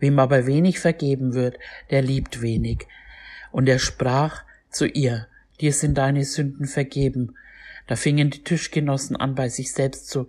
Wem 0.00 0.18
aber 0.18 0.46
wenig 0.46 0.80
vergeben 0.80 1.34
wird, 1.34 1.58
der 1.90 2.00
liebt 2.00 2.40
wenig. 2.40 2.86
Und 3.52 3.68
er 3.68 3.78
sprach 3.78 4.43
zu 4.74 4.86
ihr, 4.86 5.26
dir 5.60 5.72
sind 5.72 5.96
deine 5.96 6.24
Sünden 6.24 6.66
vergeben. 6.66 7.34
Da 7.86 7.96
fingen 7.96 8.30
die 8.30 8.42
Tischgenossen 8.42 9.16
an, 9.16 9.34
bei 9.34 9.48
sich 9.48 9.72
selbst 9.72 10.08
zu 10.08 10.28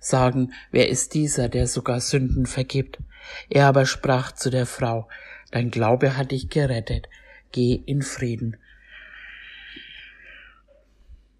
sagen, 0.00 0.52
wer 0.70 0.88
ist 0.88 1.14
dieser, 1.14 1.48
der 1.48 1.66
sogar 1.66 2.00
Sünden 2.00 2.46
vergibt? 2.46 2.98
Er 3.48 3.66
aber 3.66 3.86
sprach 3.86 4.32
zu 4.32 4.50
der 4.50 4.66
Frau, 4.66 5.08
dein 5.50 5.70
Glaube 5.70 6.16
hat 6.16 6.30
dich 6.30 6.48
gerettet, 6.48 7.08
geh 7.52 7.74
in 7.74 8.02
Frieden. 8.02 8.56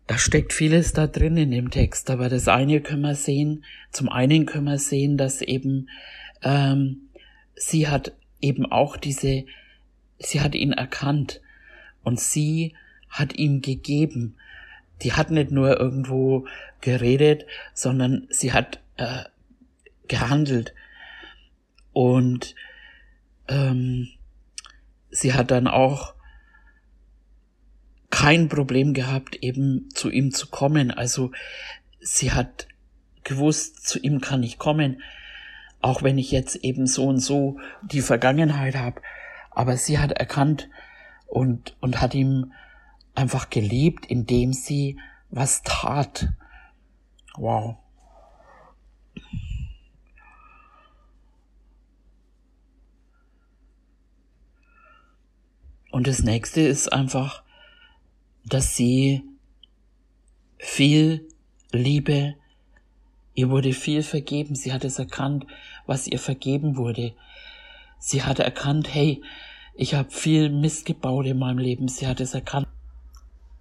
da 0.07 0.19
steckt 0.19 0.53
vieles 0.53 0.93
da 0.93 1.07
drin 1.07 1.37
in 1.37 1.51
dem 1.51 1.71
Text, 1.71 2.11
aber 2.11 2.29
das 2.29 2.49
eine 2.49 2.81
können 2.81 3.03
wir 3.03 3.17
sehen, 3.17 3.65
zum 3.91 4.09
einen 4.09 4.47
können 4.47 4.67
wir 4.67 4.79
sehen, 4.79 5.17
dass 5.17 5.43
eben 5.43 5.89
ähm, 6.43 7.09
sie 7.57 7.89
hat 7.89 8.13
eben 8.41 8.67
auch 8.67 8.97
diese, 8.97 9.45
sie 10.19 10.41
hat 10.41 10.55
ihn 10.55 10.73
erkannt 10.73 11.41
und 12.07 12.21
sie 12.21 12.77
hat 13.09 13.35
ihm 13.35 13.63
gegeben. 13.63 14.37
Die 15.03 15.15
hat 15.15 15.33
nicht 15.33 15.51
nur 15.51 15.81
irgendwo 15.81 16.47
geredet, 16.81 17.47
sondern 17.75 18.29
sie 18.31 18.53
hat 18.53 18.79
äh, 18.97 19.25
gehandelt. 20.07 20.73
Und 21.93 22.55
ähm, 23.49 24.09
sie 25.11 25.35
hat 25.35 25.51
dann 25.51 25.67
auch 25.67 26.15
kein 28.11 28.49
Problem 28.49 28.95
gehabt, 28.95 29.35
eben 29.43 29.89
zu 29.93 30.09
ihm 30.09 30.31
zu 30.31 30.47
kommen. 30.47 30.93
Also 30.93 31.33
sie 31.99 32.31
hat 32.31 32.69
gewusst, 33.25 33.85
zu 33.85 33.99
ihm 33.99 34.21
kann 34.21 34.45
ich 34.45 34.59
kommen, 34.59 35.03
auch 35.81 36.05
wenn 36.05 36.19
ich 36.19 36.31
jetzt 36.31 36.55
eben 36.55 36.87
so 36.87 37.07
und 37.07 37.19
so 37.19 37.59
die 37.83 38.01
Vergangenheit 38.01 38.77
habe. 38.77 39.03
Aber 39.51 39.77
sie 39.77 39.99
hat 39.99 40.13
erkannt 40.13 40.69
und, 41.27 41.77
und 41.81 42.01
hat 42.01 42.15
ihm 42.15 42.53
einfach 43.15 43.51
geliebt, 43.51 44.07
indem 44.07 44.53
sie 44.53 44.99
was 45.31 45.63
tat. 45.63 46.29
Wow. 47.37 47.77
Und 55.91 56.07
das 56.07 56.23
nächste 56.23 56.61
ist 56.61 56.93
einfach, 56.93 57.43
dass 58.45 58.77
sie 58.77 59.23
viel 60.59 61.27
Liebe, 61.73 62.35
ihr 63.35 63.51
wurde 63.51 63.73
viel 63.73 64.03
vergeben, 64.03 64.55
sie 64.55 64.73
hat 64.73 64.85
es 64.85 64.99
erkannt, 64.99 65.47
was 65.87 66.07
ihr 66.07 66.19
vergeben 66.19 66.77
wurde. 66.77 67.15
Sie 67.99 68.23
hat 68.23 68.39
erkannt, 68.41 68.93
hey, 68.93 69.23
ich 69.77 69.95
habe 69.95 70.11
viel 70.11 70.51
Mist 70.51 70.87
gebaut 70.87 71.27
in 71.27 71.39
meinem 71.39 71.59
Leben, 71.59 71.89
sie 71.89 72.07
hat 72.07 72.21
es 72.21 72.35
erkannt. 72.35 72.67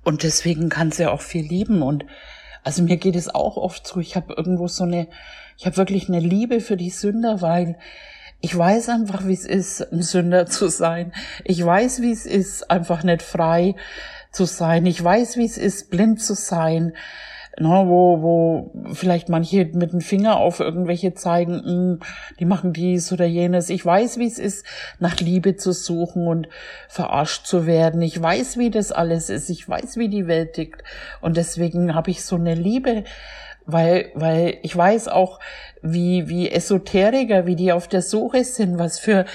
Und 0.04 0.24
deswegen 0.24 0.70
kann 0.70 0.92
sie 0.92 1.10
auch 1.10 1.22
viel 1.22 1.46
lieben 1.46 1.82
und 1.82 2.06
also 2.64 2.82
mir 2.82 2.98
geht 2.98 3.16
es 3.16 3.34
auch 3.34 3.58
oft 3.58 3.86
so, 3.86 4.00
ich 4.00 4.16
habe 4.16 4.34
irgendwo 4.34 4.68
so 4.68 4.84
eine, 4.84 5.08
ich 5.58 5.66
habe 5.66 5.78
wirklich 5.78 6.10
eine 6.10 6.20
Liebe 6.20 6.62
für 6.62 6.78
die 6.78 6.90
Sünder, 6.90 7.42
weil 7.42 7.78
ich 8.42 8.56
weiß 8.56 8.90
einfach, 8.90 9.26
wie 9.28 9.34
es 9.34 9.46
ist, 9.46 9.82
ein 9.94 10.02
Sünder 10.02 10.46
zu 10.48 10.68
sein. 10.68 11.14
Ich 11.44 11.64
weiß, 11.64 12.02
wie 12.02 12.12
es 12.12 12.26
ist, 12.26 12.70
einfach 12.70 13.04
nicht 13.04 13.22
frei 13.22 13.76
zu 14.32 14.46
sein. 14.46 14.86
Ich 14.86 15.04
weiß, 15.04 15.38
wie 15.38 15.46
es 15.46 15.58
ist, 15.58 15.90
blind 15.90 16.22
zu 16.22 16.34
sein. 16.34 16.94
Ne, 17.58 17.70
wo, 17.70 18.22
wo 18.22 18.72
vielleicht 18.94 19.30
manche 19.30 19.64
mit 19.64 19.94
dem 19.94 20.02
Finger 20.02 20.36
auf 20.38 20.60
irgendwelche 20.60 21.14
zeigen, 21.14 21.54
mh, 21.54 21.64
hm, 21.64 22.00
die 22.38 22.44
machen 22.44 22.74
dies 22.74 23.14
oder 23.14 23.26
jenes. 23.26 23.70
Ich 23.70 23.86
weiß, 23.86 24.20
wie 24.20 24.28
es 24.28 24.40
ist, 24.40 24.66
nach 25.00 25.18
Liebe 25.22 25.56
zu 25.56 25.72
suchen 25.72 26.28
und 26.28 26.50
verarscht 26.90 27.46
zu 27.46 27.66
werden. 27.66 28.02
Ich 28.02 28.22
weiß, 28.22 28.58
wie 28.58 28.72
das 28.72 28.92
alles 28.92 29.30
ist. 29.30 29.50
Ich 29.50 29.70
weiß, 29.70 29.96
wie 29.96 30.10
die 30.10 30.28
Welt 30.28 30.54
tickt. 30.54 30.84
Und 31.22 31.38
deswegen 31.38 31.96
habe 31.96 32.12
ich 32.12 32.26
so 32.26 32.36
eine 32.36 32.56
Liebe 32.56 33.06
weil, 33.66 34.12
weil 34.14 34.58
ich 34.62 34.76
weiß 34.76 35.08
auch, 35.08 35.40
wie, 35.82 36.28
wie 36.28 36.50
Esoteriker, 36.50 37.46
wie 37.46 37.56
die 37.56 37.72
auf 37.72 37.88
der 37.88 38.02
Suche 38.02 38.44
sind, 38.44 38.78
was 38.78 39.00
für, 39.00 39.26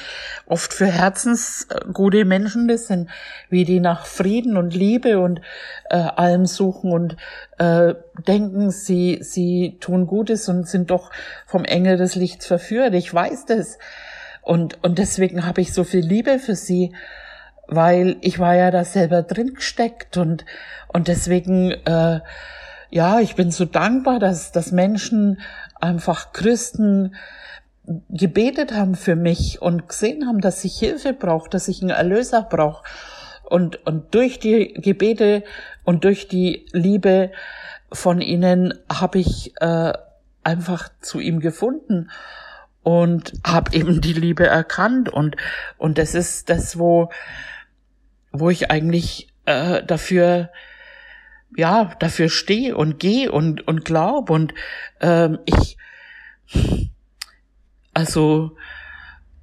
oft 0.46 0.72
für 0.72 0.86
herzensgute 0.86 2.24
Menschen 2.24 2.68
das 2.68 2.86
sind, 2.86 3.08
wie 3.48 3.64
die 3.64 3.80
nach 3.80 4.06
Frieden 4.06 4.56
und 4.56 4.74
Liebe 4.74 5.20
und 5.20 5.40
äh, 5.88 5.96
allem 5.96 6.46
suchen 6.46 6.92
und 6.92 7.16
äh, 7.58 7.94
denken, 8.26 8.70
sie, 8.70 9.18
sie 9.22 9.78
tun 9.80 10.06
Gutes 10.06 10.48
und 10.48 10.68
sind 10.68 10.90
doch 10.90 11.10
vom 11.46 11.64
Engel 11.64 11.96
des 11.96 12.14
Lichts 12.14 12.46
verführt. 12.46 12.94
Ich 12.94 13.12
weiß 13.12 13.46
das. 13.46 13.78
Und, 14.42 14.82
und 14.82 14.98
deswegen 14.98 15.46
habe 15.46 15.60
ich 15.60 15.72
so 15.72 15.84
viel 15.84 16.04
Liebe 16.04 16.38
für 16.38 16.56
sie, 16.56 16.92
weil 17.68 18.16
ich 18.20 18.38
war 18.38 18.56
ja 18.56 18.70
da 18.70 18.84
selber 18.84 19.22
drin 19.22 19.54
gesteckt 19.54 20.16
und, 20.16 20.44
und 20.88 21.06
deswegen, 21.06 21.70
äh, 21.70 22.20
ja, 22.90 23.20
ich 23.20 23.34
bin 23.36 23.50
so 23.50 23.64
dankbar, 23.64 24.18
dass, 24.18 24.52
dass 24.52 24.72
Menschen 24.72 25.40
einfach 25.80 26.32
Christen 26.32 27.14
gebetet 28.08 28.72
haben 28.72 28.94
für 28.94 29.16
mich 29.16 29.62
und 29.62 29.88
gesehen 29.88 30.26
haben, 30.26 30.40
dass 30.40 30.64
ich 30.64 30.78
Hilfe 30.78 31.12
brauche, 31.12 31.50
dass 31.50 31.68
ich 31.68 31.80
einen 31.80 31.90
Erlöser 31.90 32.42
brauche. 32.42 32.84
Und, 33.44 33.84
und 33.86 34.14
durch 34.14 34.38
die 34.38 34.74
Gebete 34.74 35.42
und 35.84 36.04
durch 36.04 36.28
die 36.28 36.66
Liebe 36.72 37.32
von 37.92 38.20
ihnen 38.20 38.74
habe 38.92 39.18
ich 39.18 39.54
äh, 39.60 39.92
einfach 40.44 40.88
zu 41.00 41.18
ihm 41.18 41.40
gefunden 41.40 42.10
und 42.82 43.32
habe 43.44 43.74
eben 43.74 44.00
die 44.00 44.12
Liebe 44.12 44.46
erkannt. 44.46 45.08
Und, 45.08 45.36
und 45.78 45.98
das 45.98 46.14
ist 46.14 46.48
das, 46.48 46.78
wo, 46.78 47.10
wo 48.30 48.50
ich 48.50 48.70
eigentlich 48.70 49.28
äh, 49.46 49.82
dafür 49.82 50.50
ja 51.56 51.92
dafür 51.98 52.28
stehe 52.28 52.76
und 52.76 52.98
gehe 52.98 53.30
und 53.30 53.66
und 53.66 53.84
glaub 53.84 54.30
und 54.30 54.54
ähm, 55.00 55.38
ich 55.46 55.76
also 57.94 58.56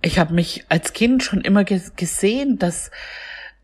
ich 0.02 0.20
habe 0.20 0.34
mich 0.34 0.66
als 0.70 0.94
Kind 0.94 1.24
schon 1.24 1.42
immer 1.42 1.64
gesehen, 1.64 2.60
dass 2.60 2.92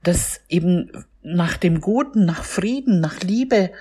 dass 0.01 0.41
eben 0.49 1.05
nach 1.21 1.55
dem 1.55 1.79
Guten, 1.79 2.25
nach 2.25 2.43
Frieden, 2.43 2.99
nach 2.99 3.21
Liebe 3.21 3.71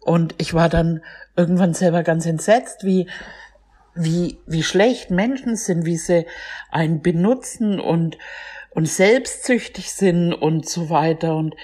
und 0.00 0.34
ich 0.38 0.54
war 0.54 0.68
dann 0.68 1.02
irgendwann 1.36 1.74
selber 1.74 2.02
ganz 2.02 2.26
entsetzt, 2.26 2.84
wie 2.84 3.08
wie 3.94 4.38
wie 4.46 4.62
schlecht 4.62 5.10
Menschen 5.10 5.56
sind, 5.56 5.84
wie 5.84 5.96
sie 5.96 6.26
einen 6.70 7.02
benutzen 7.02 7.80
und 7.80 8.18
und 8.70 8.88
selbstsüchtig 8.88 9.92
sind 9.92 10.32
und 10.32 10.68
so 10.68 10.90
weiter 10.90 11.36
und 11.36 11.54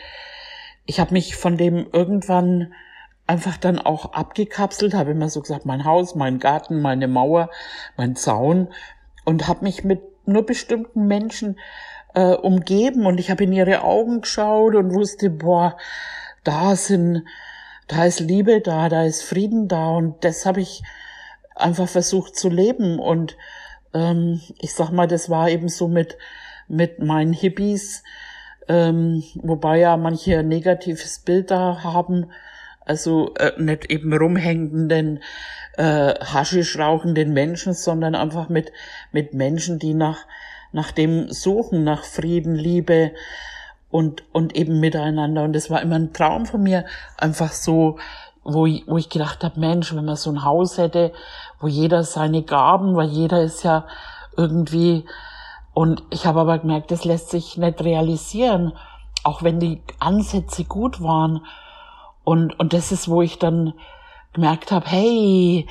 ich 0.90 0.98
habe 0.98 1.12
mich 1.12 1.37
von 1.37 1.57
dem 1.57 1.87
irgendwann 1.92 2.74
einfach 3.29 3.57
dann 3.57 3.79
auch 3.79 4.12
abgekapselt, 4.12 4.92
habe 4.92 5.12
immer 5.12 5.29
so 5.29 5.40
gesagt, 5.40 5.64
mein 5.64 5.85
Haus, 5.85 6.16
mein 6.16 6.40
Garten, 6.40 6.83
meine 6.83 7.07
Mauer, 7.07 7.48
mein 7.96 8.16
Zaun 8.16 8.66
und 9.24 9.46
habe 9.46 9.62
mich 9.62 9.85
mit 9.85 10.00
nur 10.26 10.44
bestimmten 10.44 11.07
Menschen 11.07 11.61
äh, 12.14 12.35
umgeben 12.35 13.07
und 13.07 13.20
ich 13.20 13.31
habe 13.31 13.44
in 13.44 13.53
ihre 13.53 13.85
Augen 13.85 14.22
geschaut 14.22 14.74
und 14.74 14.92
wusste, 14.92 15.31
boah, 15.31 15.76
da 16.42 16.74
sind, 16.74 17.22
da 17.87 18.05
ist 18.05 18.18
Liebe 18.18 18.61
da, 18.61 18.88
da 18.88 19.05
ist 19.05 19.22
Frieden 19.22 19.68
da 19.68 19.90
und 19.90 20.24
das 20.24 20.44
habe 20.44 20.61
ich 20.61 20.83
einfach 21.55 21.88
versucht 21.88 22.35
zu 22.35 22.48
leben 22.48 22.98
und 22.98 23.37
ähm, 23.94 24.40
ich 24.59 24.74
sag 24.74 24.90
mal, 24.90 25.07
das 25.07 25.31
war 25.31 25.50
eben 25.50 25.68
so 25.68 25.87
mit 25.87 26.18
mit 26.66 27.00
meinen 27.00 27.33
Hippies, 27.33 28.03
ähm, 28.70 29.24
wobei 29.35 29.80
ja 29.80 29.96
manche 29.96 30.38
ein 30.38 30.48
negatives 30.48 31.18
Bild 31.18 31.50
da 31.50 31.83
haben, 31.83 32.26
also 32.87 33.35
äh, 33.35 33.61
nicht 33.61 33.90
eben 33.90 34.16
rumhängenden, 34.16 35.18
äh, 35.76 36.14
haschisch 36.20 36.78
rauchenden 36.78 37.33
Menschen, 37.33 37.72
sondern 37.74 38.14
einfach 38.14 38.48
mit, 38.48 38.70
mit 39.11 39.35
Menschen, 39.35 39.80
die 39.80 39.92
nach, 39.92 40.18
nach 40.70 40.92
dem 40.92 41.33
suchen, 41.33 41.83
nach 41.83 42.04
Frieden, 42.04 42.54
Liebe 42.54 43.11
und, 43.90 44.22
und 44.33 44.54
eben 44.54 44.78
miteinander. 44.78 45.42
Und 45.42 45.52
das 45.52 45.68
war 45.68 45.83
immer 45.83 45.96
ein 45.96 46.12
Traum 46.12 46.46
von 46.46 46.62
mir, 46.62 46.85
einfach 47.18 47.50
so, 47.50 47.98
wo 48.44 48.66
ich, 48.66 48.85
wo 48.87 48.98
ich 48.98 49.09
gedacht 49.09 49.42
habe, 49.42 49.59
Mensch, 49.59 49.92
wenn 49.96 50.04
man 50.04 50.14
so 50.14 50.30
ein 50.30 50.44
Haus 50.44 50.78
hätte, 50.78 51.12
wo 51.59 51.66
jeder 51.66 52.04
seine 52.04 52.44
Gaben, 52.44 52.94
weil 52.94 53.09
jeder 53.09 53.42
ist 53.42 53.64
ja 53.64 53.88
irgendwie 54.37 55.06
und 55.80 56.02
ich 56.10 56.26
habe 56.26 56.40
aber 56.40 56.58
gemerkt, 56.58 56.90
das 56.90 57.06
lässt 57.06 57.30
sich 57.30 57.56
nicht 57.56 57.82
realisieren, 57.82 58.74
auch 59.24 59.42
wenn 59.42 59.60
die 59.60 59.80
Ansätze 59.98 60.64
gut 60.64 61.00
waren. 61.00 61.46
Und, 62.22 62.60
und 62.60 62.74
das 62.74 62.92
ist, 62.92 63.08
wo 63.08 63.22
ich 63.22 63.38
dann 63.38 63.72
gemerkt 64.35 64.72
habe, 64.72 64.87
hey, 64.90 65.66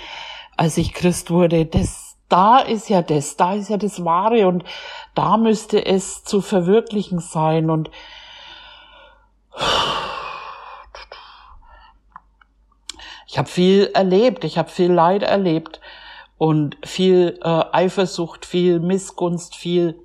als 0.57 0.77
ich 0.77 0.95
Christ 0.95 1.29
wurde, 1.29 1.67
das, 1.67 2.17
da 2.27 2.57
ist 2.57 2.89
ja 2.89 3.03
das, 3.03 3.37
da 3.37 3.53
ist 3.53 3.69
ja 3.69 3.77
das 3.77 4.03
Wahre 4.03 4.47
und 4.47 4.63
da 5.13 5.37
müsste 5.37 5.85
es 5.85 6.23
zu 6.23 6.41
verwirklichen 6.41 7.19
sein 7.19 7.69
und 7.69 7.91
ich 13.27 13.37
habe 13.37 13.47
viel 13.47 13.91
erlebt, 13.93 14.43
ich 14.43 14.57
habe 14.57 14.69
viel 14.69 14.91
Leid 14.91 15.21
erlebt 15.21 15.79
und 16.39 16.77
viel 16.85 17.37
äh, 17.43 17.65
Eifersucht, 17.73 18.45
viel 18.45 18.79
Missgunst, 18.79 19.55
viel 19.55 19.99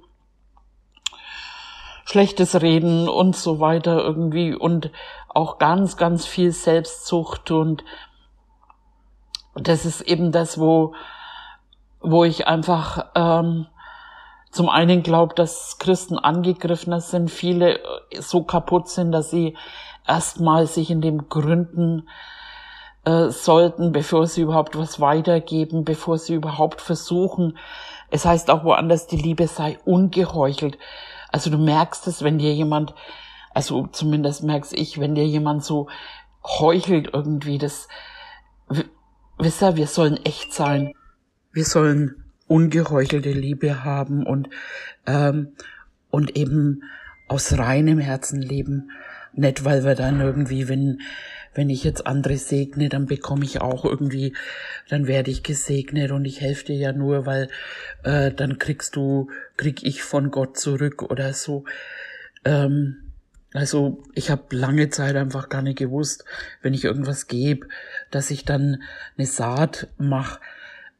schlechtes 2.04 2.60
Reden 2.60 3.08
und 3.08 3.36
so 3.36 3.60
weiter 3.60 4.04
irgendwie 4.04 4.52
und 4.52 4.90
auch 5.28 5.58
ganz, 5.58 5.96
ganz 5.96 6.26
viel 6.26 6.50
Selbstzucht 6.50 7.52
und 7.52 7.84
das 9.54 9.86
ist 9.86 10.00
eben 10.00 10.32
das, 10.32 10.58
wo, 10.58 10.94
wo 12.00 12.24
ich 12.24 12.48
einfach 12.48 13.06
ähm, 13.14 13.68
zum 14.50 14.68
einen 14.68 15.04
glaube, 15.04 15.36
dass 15.36 15.78
Christen 15.78 16.18
angegriffener 16.18 17.00
sind, 17.00 17.30
viele 17.30 17.78
so 18.18 18.42
kaputt 18.42 18.88
sind, 18.88 19.12
dass 19.12 19.30
sie 19.30 19.56
erstmal 20.04 20.66
sich 20.66 20.90
in 20.90 21.00
dem 21.00 21.28
gründen 21.28 22.08
äh, 23.04 23.30
sollten, 23.30 23.92
bevor 23.92 24.26
sie 24.26 24.42
überhaupt 24.42 24.76
was 24.76 25.00
weitergeben, 25.00 25.84
bevor 25.84 26.18
sie 26.18 26.34
überhaupt 26.34 26.80
versuchen. 26.80 27.58
Es 28.10 28.24
heißt 28.24 28.50
auch 28.50 28.64
woanders, 28.64 29.06
die 29.06 29.16
Liebe 29.16 29.46
sei 29.46 29.78
ungeheuchelt. 29.84 30.78
Also 31.30 31.50
du 31.50 31.58
merkst 31.58 32.06
es, 32.06 32.22
wenn 32.22 32.38
dir 32.38 32.54
jemand, 32.54 32.94
also 33.52 33.86
zumindest 33.88 34.42
merkst 34.42 34.72
ich, 34.72 35.00
wenn 35.00 35.14
dir 35.14 35.26
jemand 35.26 35.64
so 35.64 35.88
heuchelt 36.44 37.10
irgendwie, 37.12 37.58
das, 37.58 37.88
wisst 39.38 39.62
ihr, 39.62 39.76
wir 39.76 39.86
sollen 39.86 40.16
echt 40.24 40.52
sein. 40.52 40.92
Wir 41.52 41.64
sollen 41.64 42.24
ungeheuchelte 42.46 43.32
Liebe 43.32 43.84
haben 43.84 44.24
und, 44.24 44.48
ähm, 45.06 45.54
und 46.10 46.36
eben 46.36 46.82
aus 47.28 47.56
reinem 47.58 47.98
Herzen 47.98 48.40
leben. 48.42 48.90
Nicht, 49.36 49.64
weil 49.64 49.84
wir 49.84 49.94
dann 49.94 50.20
irgendwie, 50.20 50.68
wenn, 50.68 51.00
wenn 51.54 51.70
ich 51.70 51.84
jetzt 51.84 52.06
andere 52.06 52.36
segne, 52.36 52.88
dann 52.88 53.06
bekomme 53.06 53.44
ich 53.44 53.60
auch 53.60 53.84
irgendwie, 53.84 54.34
dann 54.88 55.06
werde 55.06 55.30
ich 55.30 55.42
gesegnet 55.42 56.10
und 56.10 56.24
ich 56.24 56.40
helfe 56.40 56.66
dir 56.66 56.76
ja 56.76 56.92
nur, 56.92 57.26
weil 57.26 57.48
äh, 58.02 58.32
dann 58.32 58.58
kriegst 58.58 58.96
du, 58.96 59.28
krieg 59.56 59.82
ich 59.82 60.02
von 60.02 60.30
Gott 60.30 60.58
zurück 60.58 61.02
oder 61.02 61.32
so. 61.32 61.64
Ähm, 62.44 63.12
also 63.52 64.02
ich 64.14 64.30
habe 64.30 64.54
lange 64.54 64.90
Zeit 64.90 65.14
einfach 65.14 65.48
gar 65.48 65.62
nicht 65.62 65.78
gewusst, 65.78 66.24
wenn 66.60 66.74
ich 66.74 66.84
irgendwas 66.84 67.28
gebe, 67.28 67.68
dass 68.10 68.32
ich 68.32 68.44
dann 68.44 68.82
eine 69.16 69.26
Saat 69.26 69.88
mache. 69.96 70.40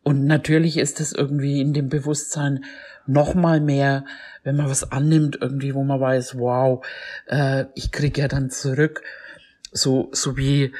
Und 0.04 0.24
natürlich 0.26 0.76
ist 0.76 1.00
es 1.00 1.12
irgendwie 1.12 1.60
in 1.60 1.72
dem 1.72 1.88
Bewusstsein 1.88 2.64
noch 3.06 3.34
mal 3.34 3.60
mehr, 3.60 4.04
wenn 4.42 4.56
man 4.56 4.68
was 4.68 4.90
annimmt, 4.92 5.38
irgendwie, 5.40 5.74
wo 5.74 5.84
man 5.84 6.00
weiß, 6.00 6.38
wow, 6.38 6.84
äh, 7.26 7.66
ich 7.74 7.92
krieg 7.92 8.18
ja 8.18 8.28
dann 8.28 8.50
zurück. 8.50 9.02
So, 9.76 10.08
so 10.12 10.36
wie, 10.36 10.72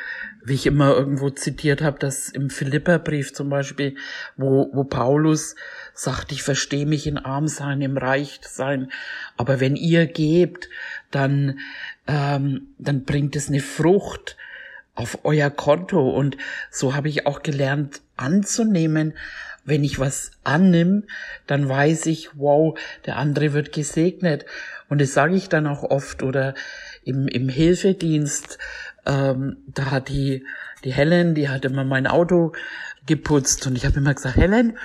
wie 0.45 0.55
ich 0.55 0.67
immer 0.67 0.95
irgendwo 0.95 1.31
zitiert 1.31 1.83
habe, 1.83 1.99
dass 1.99 2.29
im 2.29 2.49
Philipperbrief 2.49 3.33
zum 3.33 3.49
Beispiel, 3.49 3.97
wo, 4.37 4.71
wo 4.73 4.85
Paulus 4.85 5.57
sagt, 5.95 6.31
ich 6.31 6.45
verstehe 6.45 6.87
mich 6.87 7.07
in 7.09 7.19
arm 7.19 7.49
sein, 7.49 7.81
im 7.81 7.97
reich 7.97 8.39
sein, 8.43 8.93
aber 9.37 9.59
wenn 9.59 9.75
ihr 9.75 10.07
gebt, 10.07 10.69
dann, 11.11 11.59
ähm, 12.07 12.69
dann 12.79 13.05
bringt 13.05 13.35
es 13.35 13.49
eine 13.49 13.61
Frucht 13.61 14.37
auf 14.95 15.25
euer 15.25 15.51
Konto. 15.51 16.11
Und 16.11 16.37
so 16.71 16.95
habe 16.95 17.09
ich 17.09 17.27
auch 17.27 17.43
gelernt 17.43 18.01
anzunehmen, 18.17 19.15
wenn 19.65 19.85
ich 19.85 19.99
was 19.99 20.33
annimm, 20.45 21.05
dann 21.47 21.69
weiß 21.69 22.07
ich, 22.07 22.31
wow, 22.35 22.79
der 23.07 23.17
andere 23.17 23.53
wird 23.53 23.73
gesegnet. 23.73 24.45
Und 24.89 25.01
das 25.01 25.15
sage 25.15 25.35
ich 25.35 25.49
dann 25.49 25.67
auch 25.67 25.83
oft 25.83 26.23
oder 26.23 26.55
im, 27.05 27.29
im 27.29 27.49
Hilfedienst, 27.49 28.59
ähm, 29.07 29.57
da 29.67 29.91
hat 29.91 30.09
die, 30.09 30.45
die 30.85 30.93
Helen, 30.93 31.35
die 31.35 31.49
hat 31.49 31.65
immer 31.65 31.85
mein 31.85 32.07
Auto 32.07 32.53
geputzt 33.07 33.67
und 33.67 33.77
ich 33.77 33.85
habe 33.85 33.99
immer 33.99 34.15
gesagt, 34.15 34.37
Helen, 34.37 34.79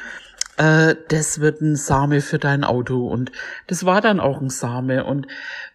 äh, 0.60 0.96
das 1.08 1.40
wird 1.40 1.62
ein 1.62 1.76
Same 1.76 2.22
für 2.22 2.38
dein 2.38 2.64
Auto. 2.64 3.08
Und 3.08 3.32
das 3.68 3.86
war 3.86 4.02
dann 4.02 4.20
auch 4.20 4.42
ein 4.42 4.50
Same. 4.50 5.06
Und 5.06 5.28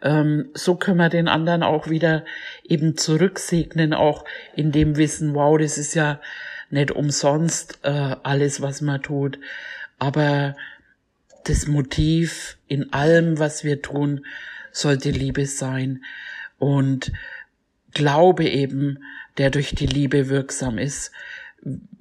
ähm, 0.03 0.51
so 0.55 0.77
können 0.77 0.99
wir 0.99 1.09
den 1.09 1.27
anderen 1.27 1.63
auch 1.63 1.89
wieder 1.89 2.25
eben 2.65 2.97
zurücksegnen, 2.97 3.95
auch 3.95 4.25
in 4.55 4.73
dem 4.73 4.97
Wissen, 4.97 5.35
wow, 5.35 5.59
das 5.59 5.79
ist 5.79 5.95
ja 5.95 6.21
nicht 6.75 6.91
umsonst 6.91 7.79
äh, 7.83 8.17
alles, 8.23 8.61
was 8.61 8.83
man 8.83 9.03
tut. 9.03 9.39
Aber 9.99 10.55
das 11.45 11.67
Motiv 11.67 12.59
in 12.69 12.93
allem, 12.93 13.39
was 13.39 13.65
wir 13.65 13.81
tun, 13.81 14.27
sollte 14.73 15.11
Liebe 15.11 15.47
sein. 15.47 16.05
Und 16.59 17.13
Glaube 17.93 18.45
eben, 18.45 18.99
der 19.39 19.51
durch 19.51 19.75
die 19.75 19.87
Liebe 19.87 20.29
wirksam 20.29 20.79
ist 20.79 21.13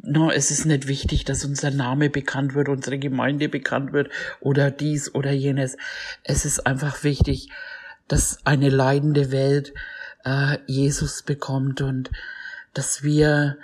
no, 0.03 0.30
es 0.30 0.51
ist 0.51 0.65
nicht 0.65 0.88
wichtig, 0.88 1.24
dass 1.24 1.45
unser 1.45 1.71
Name 1.71 2.09
bekannt 2.09 2.53
wird, 2.53 2.69
unsere 2.69 2.99
Gemeinde 2.99 3.49
bekannt 3.49 3.93
wird 3.93 4.09
oder 4.41 4.69
dies 4.69 5.13
oder 5.15 5.32
jenes. 5.32 5.78
Es 6.24 6.45
ist 6.45 6.67
einfach 6.67 7.03
wichtig, 7.03 7.49
dass 8.07 8.45
eine 8.45 8.69
leidende 8.69 9.32
Welt 9.32 9.74
äh, 10.26 10.57
Jesus 10.67 11.24
bekommt 11.24 11.82
und 11.82 12.11
dass 12.74 13.03
wir 13.03 13.57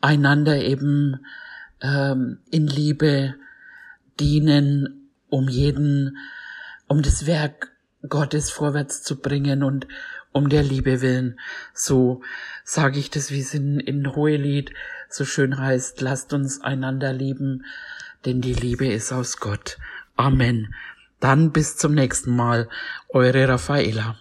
einander 0.00 0.56
eben 0.62 1.24
ähm, 1.80 2.38
in 2.50 2.66
Liebe 2.66 3.34
dienen, 4.18 5.10
um 5.28 5.48
jeden, 5.48 6.16
um 6.88 7.02
das 7.02 7.26
Werk 7.26 7.72
Gottes 8.08 8.50
vorwärts 8.50 9.02
zu 9.02 9.20
bringen 9.20 9.62
und 9.62 9.86
um 10.32 10.48
der 10.48 10.62
Liebe 10.62 11.00
willen. 11.00 11.38
So 11.74 12.22
sage 12.64 12.98
ich 12.98 13.10
das, 13.10 13.30
wie 13.30 13.40
es 13.40 13.54
in, 13.54 13.80
in 13.80 14.14
Hohelied 14.14 14.72
so 15.08 15.24
schön 15.24 15.58
heißt, 15.58 16.00
lasst 16.00 16.32
uns 16.32 16.60
einander 16.60 17.12
lieben, 17.12 17.64
denn 18.24 18.40
die 18.40 18.54
Liebe 18.54 18.86
ist 18.86 19.12
aus 19.12 19.38
Gott. 19.38 19.78
Amen. 20.16 20.74
Dann 21.20 21.52
bis 21.52 21.76
zum 21.76 21.94
nächsten 21.94 22.34
Mal, 22.34 22.68
eure 23.08 23.48
Raffaela. 23.48 24.16